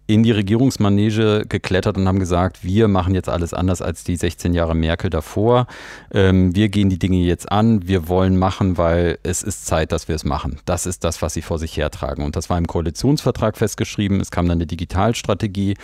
[0.06, 4.52] in die Regierungsmanege geklettert und haben gesagt, wir machen jetzt alles anders als die 16
[4.52, 5.66] Jahre Merkel davor.
[6.12, 10.08] Ähm, wir gehen die Dinge jetzt an, wir wollen machen, weil es ist Zeit, dass
[10.08, 10.58] wir es machen.
[10.64, 12.24] Das ist das, was sie vor sich hertragen.
[12.24, 14.20] Und das war im Koalitionsvertrag festgeschrieben.
[14.20, 15.76] Es kam dann eine Digitalstrategie.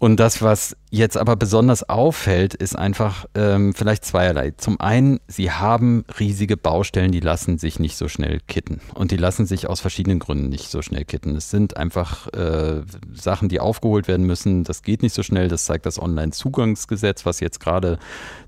[0.00, 4.52] Und das, was jetzt aber besonders auffällt, ist einfach ähm, vielleicht zweierlei.
[4.56, 8.80] Zum einen, sie haben riesige Baustellen, die lassen sich nicht so schnell kitten.
[8.94, 11.36] Und die lassen sich aus verschiedenen Gründen nicht so schnell kitten.
[11.36, 12.80] Es sind einfach äh,
[13.12, 14.64] Sachen, die aufgeholt werden müssen.
[14.64, 15.48] Das geht nicht so schnell.
[15.48, 17.98] Das zeigt das Online-Zugangsgesetz, was jetzt gerade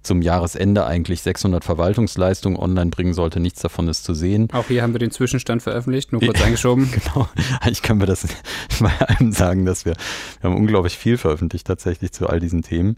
[0.03, 3.41] zum Jahresende eigentlich 600 Verwaltungsleistungen online bringen sollte.
[3.41, 4.49] Nichts davon ist zu sehen.
[4.53, 6.91] Auch hier haben wir den Zwischenstand veröffentlicht, nur kurz eingeschoben.
[6.91, 7.29] genau.
[7.71, 8.27] Ich kann mir das
[8.81, 9.97] bei einem sagen, dass wir,
[10.41, 12.97] wir haben unglaublich viel veröffentlicht veröffentlicht tatsächlich zu all diesen Themen.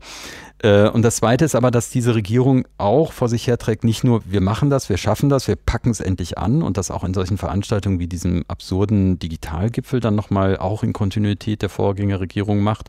[0.65, 4.23] Äh, und das Zweite ist aber, dass diese Regierung auch vor sich herträgt, nicht nur
[4.25, 7.13] wir machen das, wir schaffen das, wir packen es endlich an und das auch in
[7.13, 12.89] solchen Veranstaltungen wie diesem absurden Digitalgipfel dann nochmal auch in Kontinuität der Vorgängerregierung macht,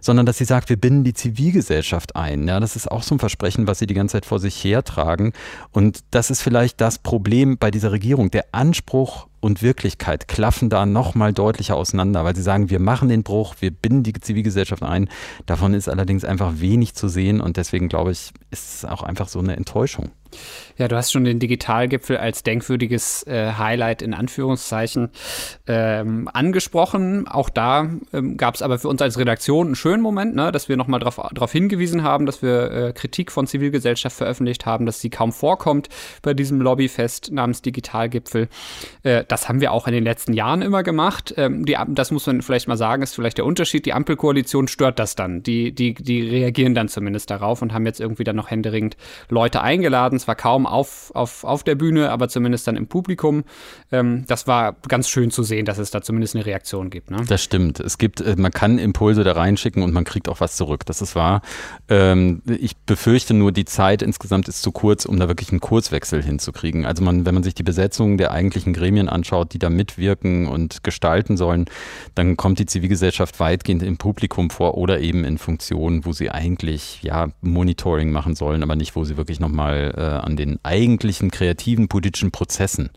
[0.00, 2.46] sondern dass sie sagt, wir binden die Zivilgesellschaft ein.
[2.46, 5.32] Ja, das ist auch so ein Versprechen, was sie die ganze Zeit vor sich hertragen.
[5.72, 8.30] Und das ist vielleicht das Problem bei dieser Regierung.
[8.30, 13.22] Der Anspruch und Wirklichkeit klaffen da nochmal deutlicher auseinander, weil sie sagen, wir machen den
[13.22, 15.08] Bruch, wir binden die Zivilgesellschaft ein.
[15.46, 19.28] Davon ist allerdings einfach wenig zu sehen und deswegen glaube ich, ist es auch einfach
[19.28, 20.10] so eine Enttäuschung.
[20.76, 25.10] Ja, du hast schon den Digitalgipfel als denkwürdiges äh, Highlight in Anführungszeichen
[25.66, 27.26] ähm, angesprochen.
[27.26, 30.68] Auch da ähm, gab es aber für uns als Redaktion einen schönen Moment, ne, dass
[30.68, 35.10] wir nochmal darauf hingewiesen haben, dass wir äh, Kritik von Zivilgesellschaft veröffentlicht haben, dass sie
[35.10, 35.88] kaum vorkommt
[36.22, 38.48] bei diesem Lobbyfest namens Digitalgipfel.
[39.02, 41.34] Äh, das haben wir auch in den letzten Jahren immer gemacht.
[41.36, 43.86] Ähm, die, das muss man vielleicht mal sagen, ist vielleicht der Unterschied.
[43.86, 45.42] Die Ampelkoalition stört das dann.
[45.42, 48.96] Die, die, die reagieren dann zumindest darauf und haben jetzt irgendwie dann noch händeringend
[49.28, 50.17] Leute eingeladen.
[50.18, 53.44] Zwar kaum auf, auf, auf der Bühne, aber zumindest dann im Publikum.
[53.92, 57.10] Ähm, das war ganz schön zu sehen, dass es da zumindest eine Reaktion gibt.
[57.10, 57.18] Ne?
[57.26, 57.80] Das stimmt.
[57.80, 60.86] Es gibt, äh, man kann Impulse da reinschicken und man kriegt auch was zurück.
[60.86, 61.42] Das ist wahr.
[61.88, 66.22] Ähm, ich befürchte nur, die Zeit insgesamt ist zu kurz, um da wirklich einen Kurswechsel
[66.22, 66.86] hinzukriegen.
[66.86, 70.82] Also man, wenn man sich die Besetzung der eigentlichen Gremien anschaut, die da mitwirken und
[70.84, 71.66] gestalten sollen,
[72.14, 77.02] dann kommt die Zivilgesellschaft weitgehend im Publikum vor oder eben in Funktionen, wo sie eigentlich
[77.02, 81.88] ja Monitoring machen sollen, aber nicht, wo sie wirklich nochmal äh, an den eigentlichen kreativen
[81.88, 82.90] politischen Prozessen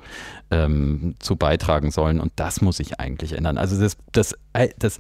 [0.50, 2.20] ähm, zu beitragen sollen.
[2.20, 3.58] Und das muss sich eigentlich ändern.
[3.58, 4.36] Also das, das,
[4.78, 4.98] das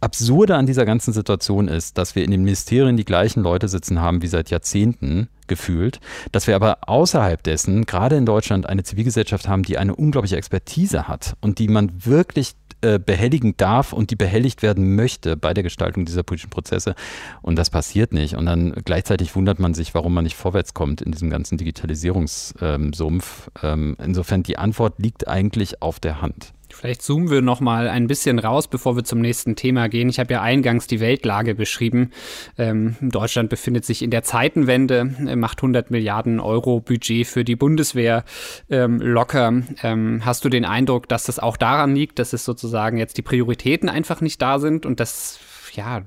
[0.00, 4.00] Absurde an dieser ganzen Situation ist, dass wir in den Ministerien die gleichen Leute sitzen
[4.00, 6.00] haben wie seit Jahrzehnten gefühlt,
[6.32, 11.08] dass wir aber außerhalb dessen, gerade in Deutschland, eine Zivilgesellschaft haben, die eine unglaubliche Expertise
[11.08, 12.54] hat und die man wirklich
[12.86, 16.94] äh, behelligen darf und die behelligt werden möchte bei der Gestaltung dieser politischen Prozesse.
[17.42, 18.36] Und das passiert nicht.
[18.36, 23.50] Und dann gleichzeitig wundert man sich, warum man nicht vorwärts kommt in diesem ganzen Digitalisierungssumpf.
[23.62, 26.52] Ähm, insofern die Antwort liegt eigentlich auf der Hand.
[26.78, 30.10] Vielleicht zoomen wir noch mal ein bisschen raus, bevor wir zum nächsten Thema gehen.
[30.10, 32.10] Ich habe ja eingangs die Weltlage beschrieben.
[32.58, 37.56] Ähm, Deutschland befindet sich in der Zeitenwende, äh, macht 100 Milliarden Euro Budget für die
[37.56, 38.24] Bundeswehr
[38.68, 39.62] ähm, locker.
[39.82, 43.22] Ähm, hast du den Eindruck, dass das auch daran liegt, dass es sozusagen jetzt die
[43.22, 45.40] Prioritäten einfach nicht da sind und dass
[45.72, 46.02] ja,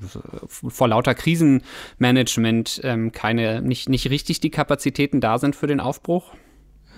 [0.47, 6.31] vor lauter Krisenmanagement ähm, keine, nicht, nicht richtig die Kapazitäten da sind für den Aufbruch?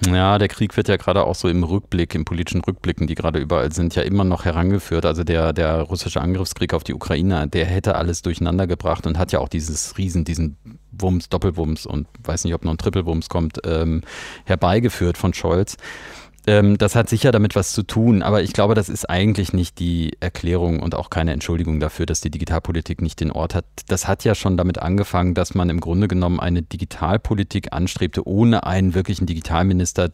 [0.08, 3.38] Ja, der Krieg wird ja gerade auch so im Rückblick, im politischen Rückblicken, die gerade
[3.38, 5.06] überall sind, ja immer noch herangeführt.
[5.06, 9.32] Also der, der russische Angriffskrieg auf die Ukraine, der hätte alles durcheinander gebracht und hat
[9.32, 10.58] ja auch dieses Riesen, diesen
[10.92, 14.02] Wumms, Doppelwumms und weiß nicht, ob noch ein Trippelwumms kommt, ähm,
[14.46, 15.78] herbeigeführt von Scholz.
[16.48, 19.80] Ähm, das hat sicher damit was zu tun, aber ich glaube, das ist eigentlich nicht
[19.80, 23.66] die Erklärung und auch keine Entschuldigung dafür, dass die Digitalpolitik nicht den Ort hat.
[23.88, 28.66] Das hat ja schon damit angefangen, dass man im Grunde genommen eine Digitalpolitik anstrebte, ohne
[28.66, 30.10] einen wirklichen Digitalminister,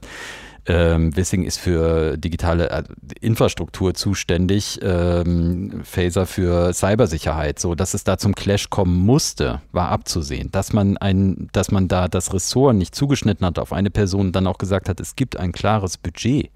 [0.67, 2.83] ähm, Wissing ist für digitale äh,
[3.21, 7.59] Infrastruktur zuständig, ähm, Phaser für Cybersicherheit.
[7.59, 10.51] So, dass es da zum Clash kommen musste, war abzusehen.
[10.51, 14.45] Dass man ein, dass man da das Ressort nicht zugeschnitten hat auf eine Person, dann
[14.45, 16.51] auch gesagt hat, es gibt ein klares Budget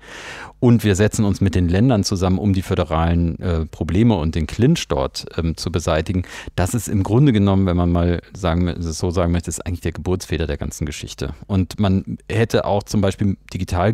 [0.59, 4.45] und wir setzen uns mit den Ländern zusammen, um die föderalen äh, Probleme und den
[4.45, 6.23] Clinch dort ähm, zu beseitigen.
[6.55, 9.93] Das ist im Grunde genommen, wenn man mal sagen, so sagen möchte, ist eigentlich der
[9.93, 11.33] Geburtsfeder der ganzen Geschichte.
[11.47, 13.37] Und man hätte auch zum Beispiel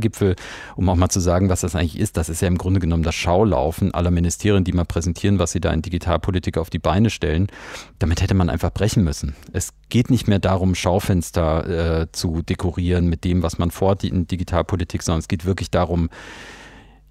[0.08, 0.36] Digitalgipfel,
[0.76, 3.04] um auch mal zu sagen, was das eigentlich ist, das ist ja im Grunde genommen
[3.04, 7.10] das Schaulaufen aller Ministerien, die mal präsentieren, was sie da in Digitalpolitik auf die Beine
[7.10, 7.48] stellen.
[8.00, 9.36] Damit hätte man einfach brechen müssen.
[9.54, 14.28] Es geht nicht mehr darum, Schaufenster äh, zu dekorieren mit dem, was man vorhat in
[14.28, 16.10] Digitalpolitik, sondern es geht wirklich darum,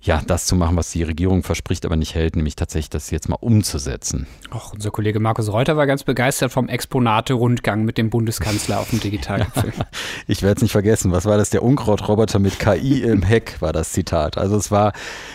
[0.00, 3.28] ja, das zu machen, was die Regierung verspricht, aber nicht hält, nämlich tatsächlich das jetzt
[3.28, 4.26] mal umzusetzen.
[4.54, 9.00] Och, unser Kollege Markus Reuter war ganz begeistert vom Exponate-Rundgang mit dem Bundeskanzler auf dem
[9.00, 9.72] Digitalgipfel.
[10.28, 11.10] ich werde es nicht vergessen.
[11.10, 11.50] Was war das?
[11.50, 14.38] Der Unkrautroboter mit KI im Heck war das Zitat.
[14.38, 14.92] Also es war,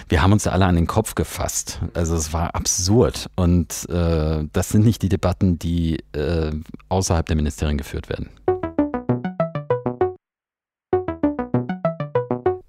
[0.08, 1.80] wir haben uns alle an den Kopf gefasst.
[1.94, 3.30] Also es war absurd.
[3.36, 6.52] Und äh, das sind nicht die Debatten, die äh,
[6.88, 8.30] außerhalb der Ministerien geführt werden.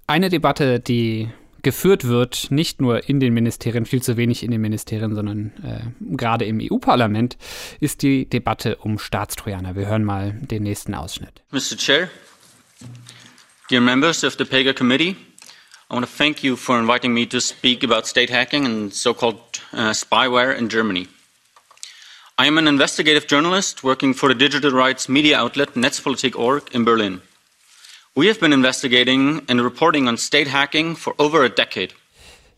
[0.05, 1.29] Eine Debatte, die
[1.63, 6.15] geführt wird, nicht nur in den Ministerien, viel zu wenig in den Ministerien, sondern äh,
[6.15, 7.37] gerade im EU-Parlament,
[7.79, 9.75] ist die Debatte um Staatstrojaner.
[9.75, 11.41] Wir hören mal den nächsten Ausschnitt.
[11.51, 11.77] Mr.
[11.77, 12.09] Chair,
[13.69, 15.15] dear members of the PEGA committee,
[15.89, 19.39] I want to thank you for inviting me to speak about state hacking and so-called
[19.73, 21.07] uh, spyware in Germany.
[22.37, 27.21] I am an investigative journalist working for the digital rights media outlet Netzpolitik.org in Berlin.
[28.15, 31.95] We have been investigating and reporting on state hacking for over a decade.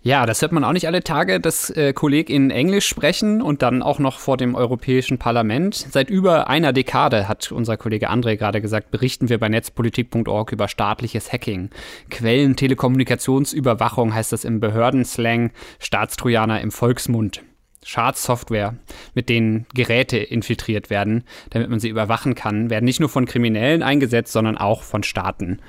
[0.02, 3.82] Ja, das hört man auch nicht alle Tage, dass äh, KollegInnen Englisch sprechen und dann
[3.82, 5.74] auch noch vor dem Europäischen Parlament.
[5.74, 10.68] Seit über einer Dekade, hat unser Kollege André gerade gesagt, berichten wir bei netzpolitik.org über
[10.68, 11.70] staatliches Hacking.
[12.10, 17.44] Quellen Telekommunikationsüberwachung heißt das im Behördenslang, Staatstrojaner im Volksmund.
[17.86, 18.76] Schadsoftware,
[19.14, 23.84] mit denen Geräte infiltriert werden, damit man sie überwachen kann, werden nicht nur von Kriminellen
[23.84, 25.60] eingesetzt, sondern auch von Staaten.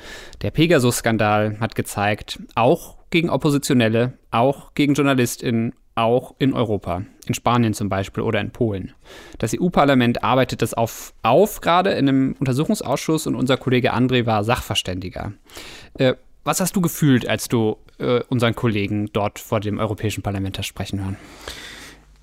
[0.40, 7.74] Der Pegasus-Skandal hat gezeigt, auch gegen Oppositionelle, auch gegen JournalistInnen, auch in Europa, in Spanien
[7.74, 8.94] zum Beispiel oder in Polen.
[9.38, 14.42] Das EU-Parlament arbeitet das auf, auf, gerade in einem Untersuchungsausschuss und unser Kollege André war
[14.42, 15.34] Sachverständiger.
[15.98, 20.56] Äh, was hast du gefühlt, als du äh, unseren Kollegen dort vor dem Europäischen Parlament
[20.56, 21.16] hast sprechen hören?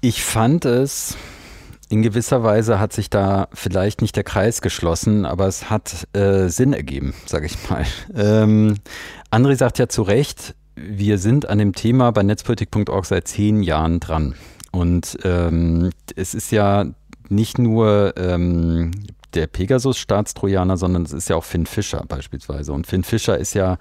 [0.06, 1.16] Ich fand es,
[1.88, 6.50] in gewisser Weise hat sich da vielleicht nicht der Kreis geschlossen, aber es hat äh,
[6.50, 7.86] Sinn ergeben, sage ich mal.
[8.14, 8.76] Ähm,
[9.32, 14.02] André sagt ja zu Recht, wir sind an dem Thema bei netzpolitik.org seit zehn Jahren
[14.02, 14.36] dran.
[14.74, 16.86] Und ähm, es ist ja
[17.30, 18.92] nicht nur ähm,
[19.36, 22.74] der Pegasus-Staatstrojaner, sondern es ist ja auch Finn Fischer beispielsweise.
[22.74, 23.78] Und Finn Fischer ist ja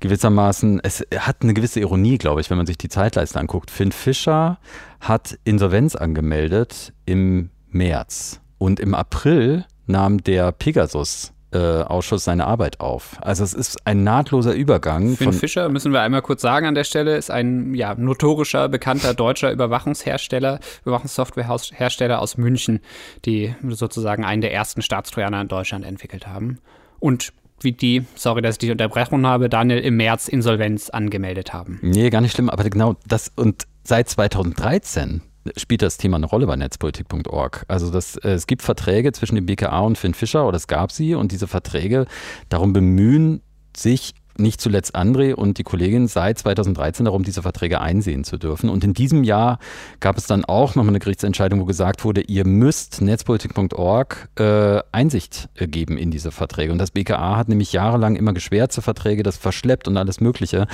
[0.00, 3.70] gewissermaßen, es hat eine gewisse Ironie, glaube ich, wenn man sich die Zeitleiste anguckt.
[3.70, 4.58] Finn Fischer
[5.02, 8.40] hat Insolvenz angemeldet im März.
[8.58, 13.16] Und im April nahm der Pegasus äh, Ausschuss seine Arbeit auf.
[13.20, 15.16] Also es ist ein nahtloser Übergang.
[15.16, 19.12] Finn Fischer, müssen wir einmal kurz sagen an der Stelle, ist ein ja, notorischer, bekannter
[19.12, 22.80] deutscher Überwachungshersteller, Überwachungssoftwarehersteller aus München,
[23.24, 26.58] die sozusagen einen der ersten Staatstrojaner in Deutschland entwickelt haben.
[27.00, 31.78] Und wie die, sorry, dass ich dich unterbrochen habe, Daniel, im März Insolvenz angemeldet haben.
[31.82, 35.22] Nee, gar nicht schlimm, aber genau das und seit 2013
[35.56, 37.64] spielt das Thema eine Rolle bei netzpolitik.org.
[37.68, 40.92] Also das, äh, es gibt Verträge zwischen dem BKA und Finn Fischer oder es gab
[40.92, 42.06] sie und diese Verträge
[42.48, 43.42] darum bemühen
[43.76, 48.70] sich nicht zuletzt André und die Kollegin seit 2013 darum, diese Verträge einsehen zu dürfen.
[48.70, 49.58] Und in diesem Jahr
[50.00, 55.50] gab es dann auch nochmal eine Gerichtsentscheidung, wo gesagt wurde, ihr müsst netzpolitik.org äh, Einsicht
[55.56, 56.72] geben in diese Verträge.
[56.72, 60.66] Und das BKA hat nämlich jahrelang immer geschwärzte Verträge, das verschleppt und alles Mögliche.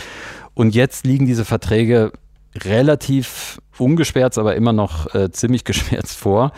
[0.55, 2.12] Und jetzt liegen diese Verträge
[2.64, 6.53] relativ ungeschwärzt, aber immer noch äh, ziemlich geschwärzt vor.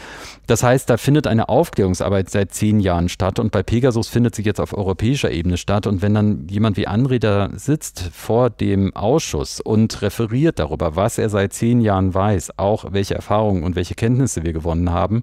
[0.46, 4.42] Das heißt, da findet eine Aufklärungsarbeit seit zehn Jahren statt und bei Pegasus findet sie
[4.42, 5.86] jetzt auf europäischer Ebene statt.
[5.86, 11.18] Und wenn dann jemand wie André da sitzt vor dem Ausschuss und referiert darüber, was
[11.18, 15.22] er seit zehn Jahren weiß, auch welche Erfahrungen und welche Kenntnisse wir gewonnen haben,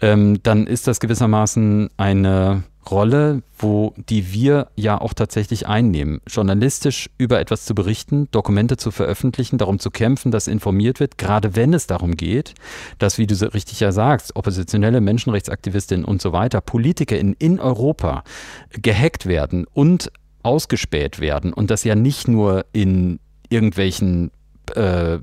[0.00, 7.10] ähm, dann ist das gewissermaßen eine Rolle, wo die wir ja auch tatsächlich einnehmen, journalistisch
[7.16, 11.74] über etwas zu berichten, Dokumente zu veröffentlichen, darum zu kämpfen, dass informiert wird, gerade wenn
[11.74, 12.54] es darum geht,
[12.98, 17.60] dass, wie du so richtig ja sagst, oppositionelle Menschenrechtsaktivistinnen und so weiter, Politiker in, in
[17.60, 18.24] Europa
[18.70, 20.10] gehackt werden und
[20.42, 24.32] ausgespäht werden und das ja nicht nur in irgendwelchen
[24.74, 25.18] äh,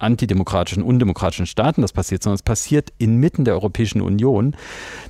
[0.00, 4.54] antidemokratischen, undemokratischen Staaten das passiert, sondern es passiert inmitten der Europäischen Union,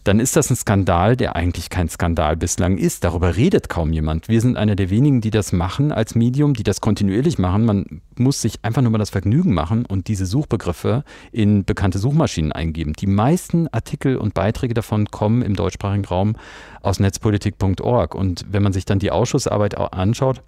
[0.05, 3.05] dann ist das ein Skandal, der eigentlich kein Skandal bislang ist.
[3.05, 4.29] Darüber redet kaum jemand.
[4.29, 7.65] Wir sind einer der wenigen, die das machen als Medium, die das kontinuierlich machen.
[7.65, 12.53] Man muss sich einfach nur mal das Vergnügen machen und diese Suchbegriffe in bekannte Suchmaschinen
[12.53, 12.93] eingeben.
[12.93, 16.37] Die meisten Artikel und Beiträge davon kommen im deutschsprachigen Raum
[16.83, 18.15] aus netzpolitik.org.
[18.15, 20.43] Und wenn man sich dann die Ausschussarbeit anschaut,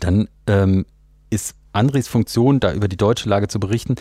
[0.00, 0.84] dann ähm,
[1.30, 3.96] ist Andres Funktion, da über die deutsche Lage zu berichten,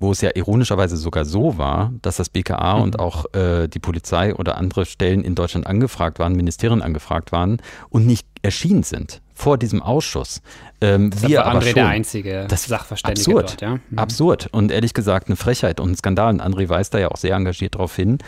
[0.00, 2.82] wo es ja ironischerweise sogar so war, dass das BKA mhm.
[2.82, 7.60] und auch äh, die Polizei oder andere Stellen in Deutschland angefragt waren, Ministerien angefragt waren
[7.88, 10.42] und nicht erschienen sind vor diesem Ausschuss.
[10.80, 13.78] Ähm, das wir war André schon, der einzige das Sachverständige absurd, dort, ja?
[13.90, 13.98] Mhm.
[13.98, 16.34] Absurd und ehrlich gesagt eine Frechheit und ein Skandal.
[16.34, 18.18] Und André weist da ja auch sehr engagiert darauf hin.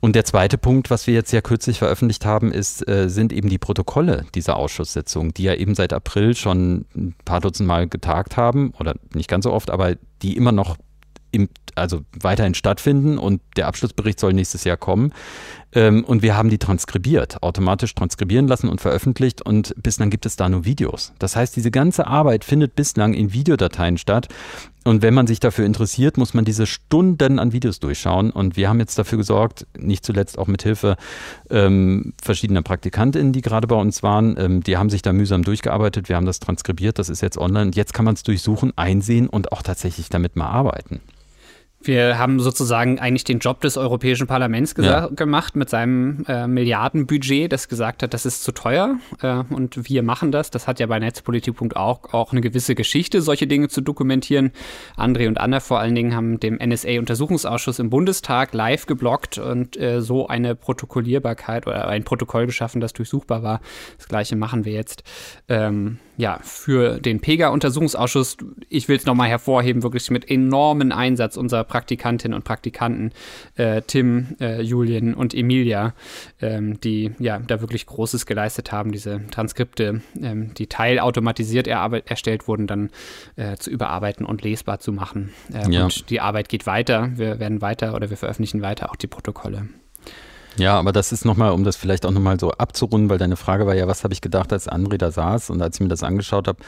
[0.00, 3.48] Und der zweite Punkt, was wir jetzt ja kürzlich veröffentlicht haben, ist, äh, sind eben
[3.48, 8.36] die Protokolle dieser Ausschusssitzung, die ja eben seit April schon ein paar Dutzend Mal getagt
[8.36, 10.76] haben, oder nicht ganz so oft, aber die immer noch
[11.30, 15.12] im, also weiterhin stattfinden und der Abschlussbericht soll nächstes Jahr kommen.
[15.72, 20.36] Ähm, und wir haben die transkribiert, automatisch transkribieren lassen und veröffentlicht und bislang gibt es
[20.36, 21.12] da nur Videos.
[21.18, 24.28] Das heißt, diese ganze Arbeit findet bislang in Videodateien statt.
[24.86, 28.30] Und wenn man sich dafür interessiert, muss man diese Stunden an Videos durchschauen.
[28.30, 30.96] Und wir haben jetzt dafür gesorgt, nicht zuletzt auch mit Hilfe
[31.50, 36.08] ähm, verschiedener PraktikantInnen, die gerade bei uns waren, ähm, die haben sich da mühsam durchgearbeitet.
[36.08, 37.66] Wir haben das transkribiert, das ist jetzt online.
[37.66, 41.00] Und jetzt kann man es durchsuchen, einsehen und auch tatsächlich damit mal arbeiten.
[41.80, 45.08] Wir haben sozusagen eigentlich den Job des Europäischen Parlaments ja.
[45.08, 50.02] gemacht mit seinem äh, Milliardenbudget, das gesagt hat, das ist zu teuer äh, und wir
[50.02, 50.50] machen das.
[50.50, 54.52] Das hat ja bei Netzpolitik.org auch, auch eine gewisse Geschichte, solche Dinge zu dokumentieren.
[54.96, 60.00] André und Anna vor allen Dingen haben dem NSA-Untersuchungsausschuss im Bundestag live geblockt und äh,
[60.00, 63.60] so eine Protokollierbarkeit oder ein Protokoll geschaffen, das durchsuchbar war.
[63.98, 65.04] Das gleiche machen wir jetzt.
[65.48, 68.38] Ähm, ja, für den PEGA-Untersuchungsausschuss,
[68.68, 73.12] ich will es nochmal hervorheben, wirklich mit enormen Einsatz unserer Praktikantinnen und Praktikanten,
[73.56, 75.94] äh, Tim, äh, Julien und Emilia,
[76.40, 82.66] ähm, die ja da wirklich Großes geleistet haben, diese Transkripte, ähm, die teilautomatisiert erstellt wurden,
[82.66, 82.90] dann
[83.36, 85.32] äh, zu überarbeiten und lesbar zu machen.
[85.52, 85.84] Äh, ja.
[85.84, 87.10] Und die Arbeit geht weiter.
[87.16, 89.68] Wir werden weiter oder wir veröffentlichen weiter auch die Protokolle.
[90.58, 93.66] Ja, aber das ist nochmal, um das vielleicht auch nochmal so abzurunden, weil deine Frage
[93.66, 96.02] war ja, was habe ich gedacht, als André da saß und als ich mir das
[96.02, 96.58] angeschaut habe.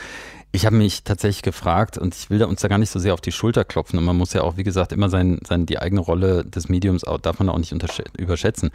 [0.51, 3.21] Ich habe mich tatsächlich gefragt und ich will uns da gar nicht so sehr auf
[3.21, 6.01] die Schulter klopfen und man muss ja auch, wie gesagt, immer sein, sein, die eigene
[6.01, 7.75] Rolle des Mediums auch, darf man auch nicht
[8.19, 8.71] überschätzen.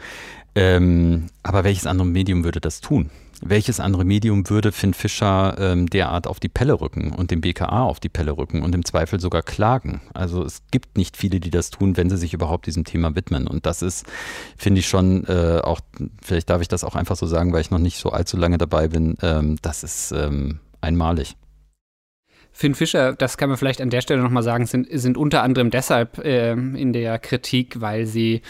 [0.54, 3.10] Ähm, aber welches andere Medium würde das tun?
[3.42, 7.82] Welches andere Medium würde Finn Fischer ähm, derart auf die Pelle rücken und dem BKA
[7.82, 10.00] auf die Pelle rücken und im Zweifel sogar klagen?
[10.12, 13.46] Also es gibt nicht viele, die das tun, wenn sie sich überhaupt diesem Thema widmen.
[13.46, 14.06] Und das ist,
[14.56, 15.80] finde ich schon äh, auch,
[16.22, 18.58] vielleicht darf ich das auch einfach so sagen, weil ich noch nicht so allzu lange
[18.58, 21.36] dabei bin, ähm, das ist ähm, einmalig.
[22.56, 25.70] Finn Fischer, das kann man vielleicht an der Stelle nochmal sagen, sind, sind unter anderem
[25.70, 28.42] deshalb äh, in der Kritik, weil sie,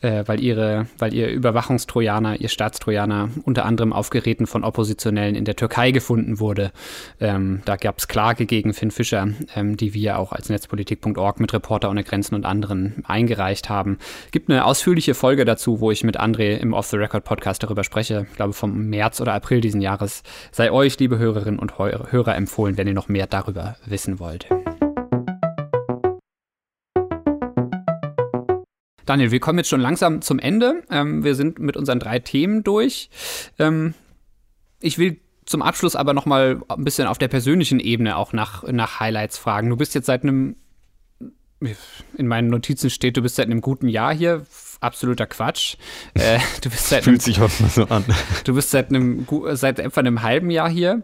[0.00, 5.44] äh, weil ihre, weil ihr Überwachungstrojaner, ihr Staatstrojaner unter anderem auf Geräten von Oppositionellen in
[5.44, 6.72] der Türkei gefunden wurde.
[7.20, 11.52] Ähm, da gab es Klage gegen Finn Fischer, ähm, die wir auch als Netzpolitik.org mit
[11.52, 13.98] Reporter ohne Grenzen und anderen eingereicht haben.
[14.30, 17.84] Gibt eine ausführliche Folge dazu, wo ich mit André im Off the Record Podcast darüber
[17.84, 18.26] spreche.
[18.30, 20.22] Ich glaube vom März oder April diesen Jahres.
[20.50, 24.46] Sei euch, liebe Hörerinnen und Hörer, empfohlen, wenn ihr noch mehr darüber darüber wissen wollt.
[29.06, 30.84] Daniel, wir kommen jetzt schon langsam zum Ende.
[30.90, 33.10] Ähm, wir sind mit unseren drei Themen durch.
[33.58, 33.94] Ähm,
[34.80, 38.62] ich will zum Abschluss aber noch mal ein bisschen auf der persönlichen Ebene auch nach,
[38.64, 39.68] nach Highlights fragen.
[39.68, 40.54] Du bist jetzt seit einem,
[42.16, 44.46] in meinen Notizen steht, du bist seit einem guten Jahr hier.
[44.80, 45.76] Absoluter Quatsch.
[46.14, 48.04] Äh, du bist seit Fühlt einem, sich oft mal so an.
[48.44, 51.02] Du bist seit einem seit etwa einem halben Jahr hier.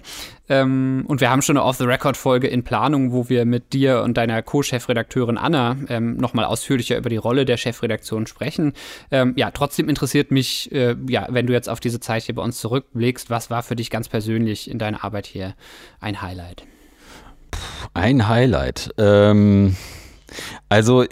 [0.48, 4.42] Ähm, und wir haben schon eine Off-the-Record-Folge in Planung, wo wir mit dir und deiner
[4.42, 8.72] Co-Chefredakteurin Anna ähm, nochmal ausführlicher über die Rolle der Chefredaktion sprechen.
[9.10, 12.42] Ähm, ja, trotzdem interessiert mich, äh, ja, wenn du jetzt auf diese Zeit hier bei
[12.42, 15.54] uns zurückblickst, was war für dich ganz persönlich in deiner Arbeit hier
[16.00, 16.64] ein Highlight?
[17.94, 18.94] Ein Highlight.
[18.98, 19.76] Ähm,
[20.68, 21.04] also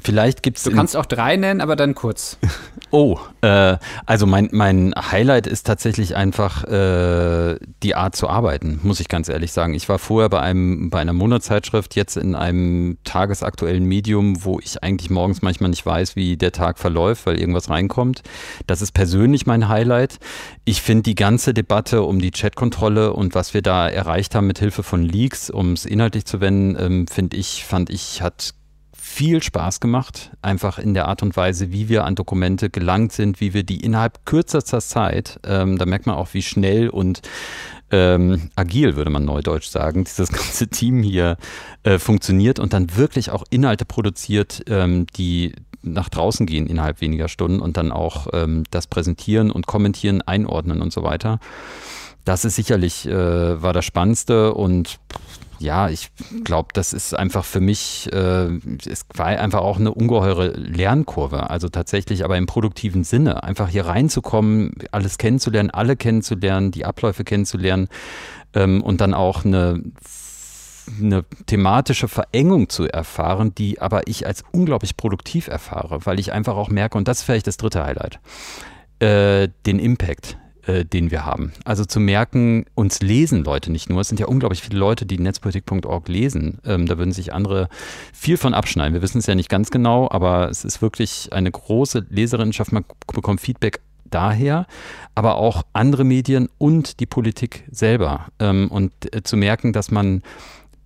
[0.00, 0.64] Vielleicht gibt es.
[0.64, 2.38] Du kannst auch drei nennen, aber dann kurz.
[2.94, 9.00] Oh, äh, also mein, mein Highlight ist tatsächlich einfach äh, die Art zu arbeiten, muss
[9.00, 9.72] ich ganz ehrlich sagen.
[9.72, 14.82] Ich war vorher bei einem bei einer Monatszeitschrift, jetzt in einem tagesaktuellen Medium, wo ich
[14.82, 18.24] eigentlich morgens manchmal nicht weiß, wie der Tag verläuft, weil irgendwas reinkommt.
[18.66, 20.18] Das ist persönlich mein Highlight.
[20.66, 24.58] Ich finde die ganze Debatte um die Chatkontrolle und was wir da erreicht haben mit
[24.58, 28.52] Hilfe von Leaks, um es inhaltlich zu wenden, ähm, finde ich, fand ich, hat
[29.12, 33.42] viel Spaß gemacht, einfach in der Art und Weise, wie wir an Dokumente gelangt sind,
[33.42, 37.20] wie wir die innerhalb kürzester Zeit, ähm, da merkt man auch, wie schnell und
[37.90, 41.36] ähm, agil, würde man neudeutsch sagen, dieses ganze Team hier
[41.82, 45.52] äh, funktioniert und dann wirklich auch Inhalte produziert, ähm, die
[45.82, 50.80] nach draußen gehen innerhalb weniger Stunden und dann auch ähm, das präsentieren und kommentieren, einordnen
[50.80, 51.38] und so weiter.
[52.24, 55.00] Das ist sicherlich, äh, war das Spannendste und
[55.62, 56.10] ja, ich
[56.44, 58.48] glaube, das ist einfach für mich, äh,
[58.86, 61.48] es war einfach auch eine ungeheure Lernkurve.
[61.48, 67.24] Also tatsächlich, aber im produktiven Sinne, einfach hier reinzukommen, alles kennenzulernen, alle kennenzulernen, die Abläufe
[67.24, 67.88] kennenzulernen
[68.54, 69.82] ähm, und dann auch eine
[71.00, 76.56] eine thematische Verengung zu erfahren, die aber ich als unglaublich produktiv erfahre, weil ich einfach
[76.56, 78.18] auch merke, und das ist vielleicht das dritte Highlight,
[78.98, 81.52] äh, den Impact, äh, den wir haben.
[81.64, 84.00] Also zu merken, uns lesen Leute nicht nur.
[84.00, 86.58] Es sind ja unglaublich viele Leute, die netzpolitik.org lesen.
[86.64, 87.68] Ähm, da würden sich andere
[88.12, 88.94] viel von abschneiden.
[88.94, 92.72] Wir wissen es ja nicht ganz genau, aber es ist wirklich eine große Leserinnenschaft.
[92.72, 94.66] Man bekommt Feedback daher,
[95.14, 98.26] aber auch andere Medien und die Politik selber.
[98.38, 100.22] Ähm, und äh, zu merken, dass man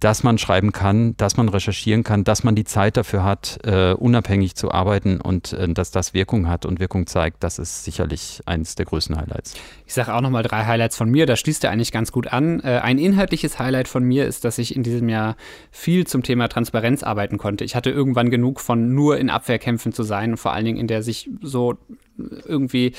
[0.00, 3.92] dass man schreiben kann, dass man recherchieren kann, dass man die Zeit dafür hat, äh,
[3.92, 8.40] unabhängig zu arbeiten und äh, dass das Wirkung hat und Wirkung zeigt, das ist sicherlich
[8.46, 9.54] eines der größten Highlights.
[9.86, 12.60] Ich sage auch nochmal drei Highlights von mir, da schließt er eigentlich ganz gut an.
[12.60, 15.36] Äh, ein inhaltliches Highlight von mir ist, dass ich in diesem Jahr
[15.70, 17.64] viel zum Thema Transparenz arbeiten konnte.
[17.64, 20.88] Ich hatte irgendwann genug von nur in Abwehrkämpfen zu sein und vor allen Dingen in
[20.88, 21.78] der sich so
[22.18, 22.92] irgendwie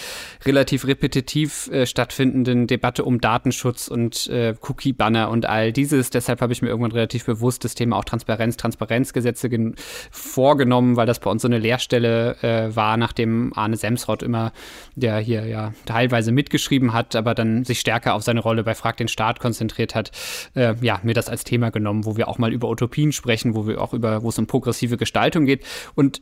[0.45, 6.09] relativ repetitiv äh, stattfindenden Debatte um Datenschutz und äh, Cookie-Banner und all dieses.
[6.09, 9.49] Deshalb habe ich mir irgendwann relativ bewusst das Thema auch Transparenz, Transparenzgesetze
[10.11, 14.51] vorgenommen, weil das bei uns so eine Leerstelle äh, war, nachdem Arne Semsrott immer,
[14.95, 18.97] der hier ja teilweise mitgeschrieben hat, aber dann sich stärker auf seine Rolle bei Frag
[18.97, 20.11] den Staat konzentriert hat,
[20.55, 23.67] äh, ja, mir das als Thema genommen, wo wir auch mal über Utopien sprechen, wo
[23.67, 25.63] wir auch über, wo es um progressive Gestaltung geht.
[25.95, 26.21] Und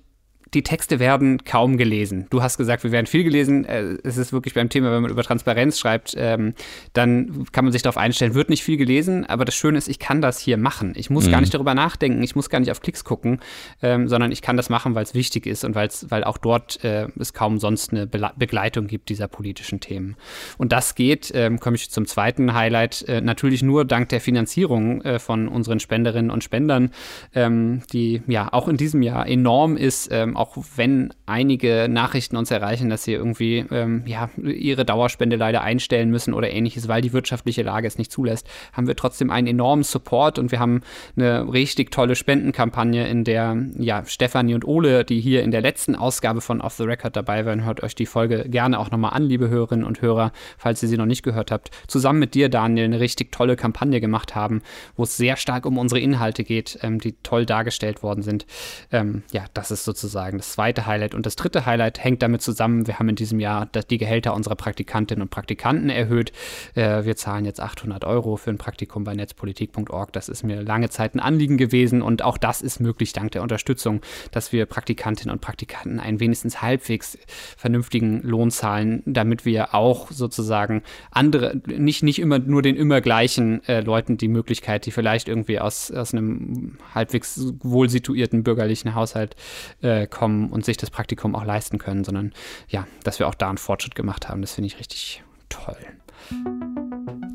[0.55, 2.27] die Texte werden kaum gelesen.
[2.29, 3.65] Du hast gesagt, wir werden viel gelesen.
[3.65, 6.53] Äh, es ist wirklich beim Thema, wenn man über Transparenz schreibt, ähm,
[6.93, 9.25] dann kann man sich darauf einstellen, wird nicht viel gelesen.
[9.25, 10.93] Aber das Schöne ist, ich kann das hier machen.
[10.95, 11.31] Ich muss mhm.
[11.31, 13.41] gar nicht darüber nachdenken, ich muss gar nicht auf Klicks gucken,
[13.81, 16.83] ähm, sondern ich kann das machen, weil es wichtig ist und weil's, weil auch dort
[16.85, 20.15] äh, es kaum sonst eine Be Begleitung gibt dieser politischen Themen.
[20.57, 25.03] Und das geht, ähm, komme ich zum zweiten Highlight, äh, natürlich nur dank der Finanzierung
[25.19, 26.91] von unseren Spenderinnen und Spendern,
[27.35, 32.89] die ja auch in diesem Jahr enorm ist, ähm, auch wenn einige Nachrichten uns erreichen,
[32.89, 37.63] dass sie irgendwie ähm, ja, ihre Dauerspende leider einstellen müssen oder ähnliches, weil die wirtschaftliche
[37.63, 40.81] Lage es nicht zulässt, haben wir trotzdem einen enormen Support und wir haben
[41.17, 45.95] eine richtig tolle Spendenkampagne, in der ja, Stefanie und Ole, die hier in der letzten
[45.95, 49.23] Ausgabe von Off the Record dabei waren, hört euch die Folge gerne auch nochmal an,
[49.23, 52.85] liebe Hörerinnen und Hörer, falls ihr sie noch nicht gehört habt, zusammen mit dir, Daniel,
[52.85, 54.61] eine richtig tolle Kampagne gemacht haben,
[54.95, 58.45] wo es sehr stark um unsere Inhalte geht, ähm, die toll dargestellt worden sind.
[58.91, 61.15] Ähm, ja, das ist sozusagen sozusagen das zweite Highlight.
[61.15, 64.55] Und das dritte Highlight hängt damit zusammen, wir haben in diesem Jahr die Gehälter unserer
[64.55, 66.31] Praktikantinnen und Praktikanten erhöht.
[66.73, 70.11] Äh, wir zahlen jetzt 800 Euro für ein Praktikum bei netzpolitik.org.
[70.13, 73.41] Das ist mir lange Zeit ein Anliegen gewesen und auch das ist möglich dank der
[73.41, 74.01] Unterstützung,
[74.31, 77.17] dass wir Praktikantinnen und Praktikanten einen wenigstens halbwegs
[77.57, 83.63] vernünftigen Lohn zahlen, damit wir auch sozusagen andere, nicht, nicht immer nur den immer gleichen
[83.67, 89.35] äh, Leuten die Möglichkeit, die vielleicht irgendwie aus, aus einem halbwegs wohl situierten bürgerlichen Haushalt
[89.81, 92.33] äh, kommen und sich das Praktikum auch leisten können, sondern
[92.69, 95.77] ja, dass wir auch da einen Fortschritt gemacht haben, das finde ich richtig toll.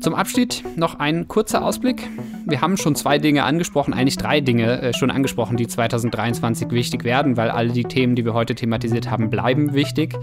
[0.01, 2.09] Zum Abschied noch ein kurzer Ausblick.
[2.47, 7.03] Wir haben schon zwei Dinge angesprochen, eigentlich drei Dinge äh, schon angesprochen, die 2023 wichtig
[7.03, 10.15] werden, weil alle die Themen, die wir heute thematisiert haben, bleiben wichtig.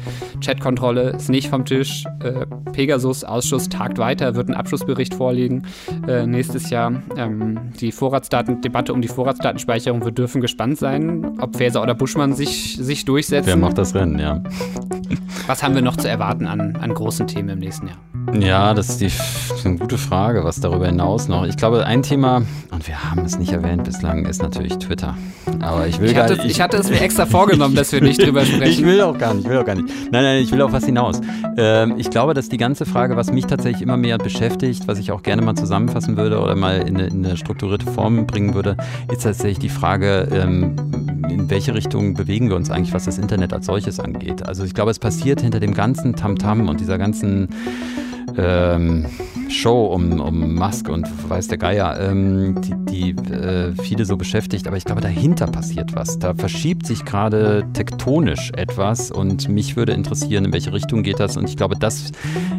[0.45, 2.05] Chatkontrolle ist nicht vom Tisch.
[2.25, 5.63] Äh, Pegasus-Ausschuss tagt weiter, wird ein Abschlussbericht vorliegen
[6.09, 7.01] äh, nächstes Jahr.
[7.17, 12.77] Ähm, die Vorratsdatendebatte um die Vorratsdatenspeicherung, wir dürfen gespannt sein, ob Faeser oder Buschmann sich,
[12.81, 13.47] sich durchsetzen.
[13.47, 14.43] Wer macht das Rennen, ja.
[15.49, 17.97] Was haben wir noch zu erwarten an, an großen Themen im nächsten Jahr?
[18.39, 21.47] Ja, das ist, die, das ist eine gute Frage, was darüber hinaus noch.
[21.47, 25.17] Ich glaube, ein Thema, und wir haben es nicht erwähnt bislang, ist natürlich Twitter.
[25.61, 26.45] Aber ich will ich gar nicht.
[26.45, 28.59] ich hatte es mir extra vorgenommen, dass wir nicht drüber sprechen.
[28.69, 29.89] Ich will auch gar nicht, ich will auch gar nicht.
[30.13, 31.23] Nein, nein, ich will auf was hinaus.
[31.57, 35.11] Ähm, ich glaube, dass die ganze Frage, was mich tatsächlich immer mehr beschäftigt, was ich
[35.11, 38.77] auch gerne mal zusammenfassen würde oder mal in eine, in eine strukturierte Form bringen würde,
[39.11, 40.77] ist tatsächlich die Frage, ähm,
[41.31, 44.47] in welche Richtung bewegen wir uns eigentlich, was das Internet als solches angeht.
[44.47, 47.49] Also ich glaube, es passiert hinter dem ganzen Tamtam -Tam und dieser ganzen
[48.37, 49.07] ähm,
[49.49, 54.67] Show um, um Musk und weiß der Geier, ähm, die, die äh, viele so beschäftigt.
[54.67, 56.19] Aber ich glaube, dahinter passiert was.
[56.19, 61.37] Da verschiebt sich gerade tektonisch etwas und mich würde interessieren, in welche Richtung geht das.
[61.37, 62.13] Und ich glaube, das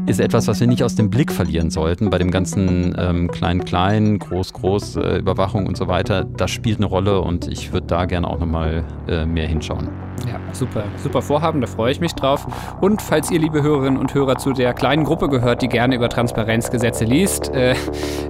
[0.07, 4.19] ist etwas, was wir nicht aus dem Blick verlieren sollten bei dem ganzen ähm, Klein-Klein,
[4.19, 6.25] Groß-Groß, äh, Überwachung und so weiter.
[6.25, 10.08] Das spielt eine Rolle und ich würde da gerne auch nochmal äh, mehr hinschauen.
[10.27, 12.45] Ja, super, super Vorhaben, da freue ich mich drauf.
[12.81, 16.09] Und falls ihr, liebe Hörerinnen und Hörer, zu der kleinen Gruppe gehört, die gerne über
[16.09, 17.75] Transparenzgesetze liest, äh,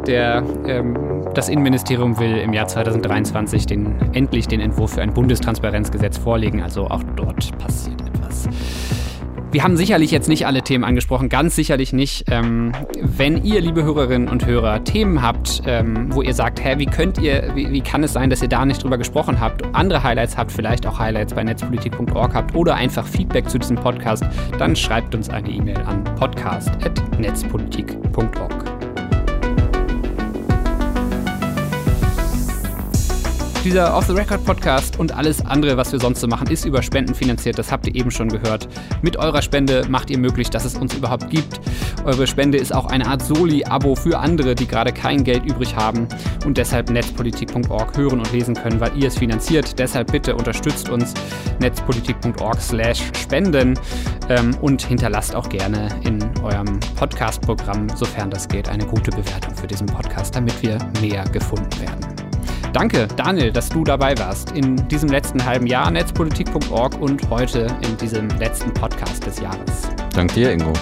[0.07, 6.17] der, ähm, das Innenministerium will im Jahr 2023 den, endlich den Entwurf für ein Bundestransparenzgesetz
[6.17, 6.61] vorlegen.
[6.61, 7.98] Also auch dort passiert.
[9.51, 12.25] Wir haben sicherlich jetzt nicht alle Themen angesprochen, ganz sicherlich nicht.
[12.29, 12.71] Ähm,
[13.01, 17.17] wenn ihr, liebe Hörerinnen und Hörer, Themen habt, ähm, wo ihr sagt, hä, wie könnt
[17.17, 20.37] ihr, wie, wie, kann es sein, dass ihr da nicht drüber gesprochen habt, andere Highlights
[20.37, 24.23] habt, vielleicht auch Highlights bei netzpolitik.org habt oder einfach Feedback zu diesem Podcast,
[24.59, 28.78] dann schreibt uns eine E-Mail an podcast.netzpolitik.org.
[33.69, 37.59] Dieser Off-the-Record-Podcast und alles andere, was wir sonst so machen, ist über Spenden finanziert.
[37.59, 38.67] Das habt ihr eben schon gehört.
[39.03, 41.61] Mit eurer Spende macht ihr möglich, dass es uns überhaupt gibt.
[42.03, 46.07] Eure Spende ist auch eine Art Soli-Abo für andere, die gerade kein Geld übrig haben
[46.47, 49.77] und deshalb netzpolitik.org hören und lesen können, weil ihr es finanziert.
[49.77, 51.13] Deshalb bitte unterstützt uns
[51.59, 53.79] netzpolitik.org slash spenden
[54.29, 59.67] ähm, und hinterlasst auch gerne in eurem Podcast-Programm, sofern das geht, eine gute Bewertung für
[59.67, 62.18] diesen Podcast, damit wir mehr gefunden werden.
[62.73, 67.97] Danke, Daniel, dass du dabei warst in diesem letzten halben Jahr netzpolitik.org und heute in
[67.97, 69.89] diesem letzten Podcast des Jahres.
[70.13, 70.73] Dank dir, Ingo.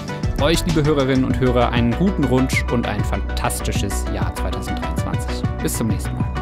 [0.42, 5.44] Euch, liebe Hörerinnen und Hörer, einen guten Rutsch und ein fantastisches Jahr 2023.
[5.62, 6.37] Bis zum nächsten Mal.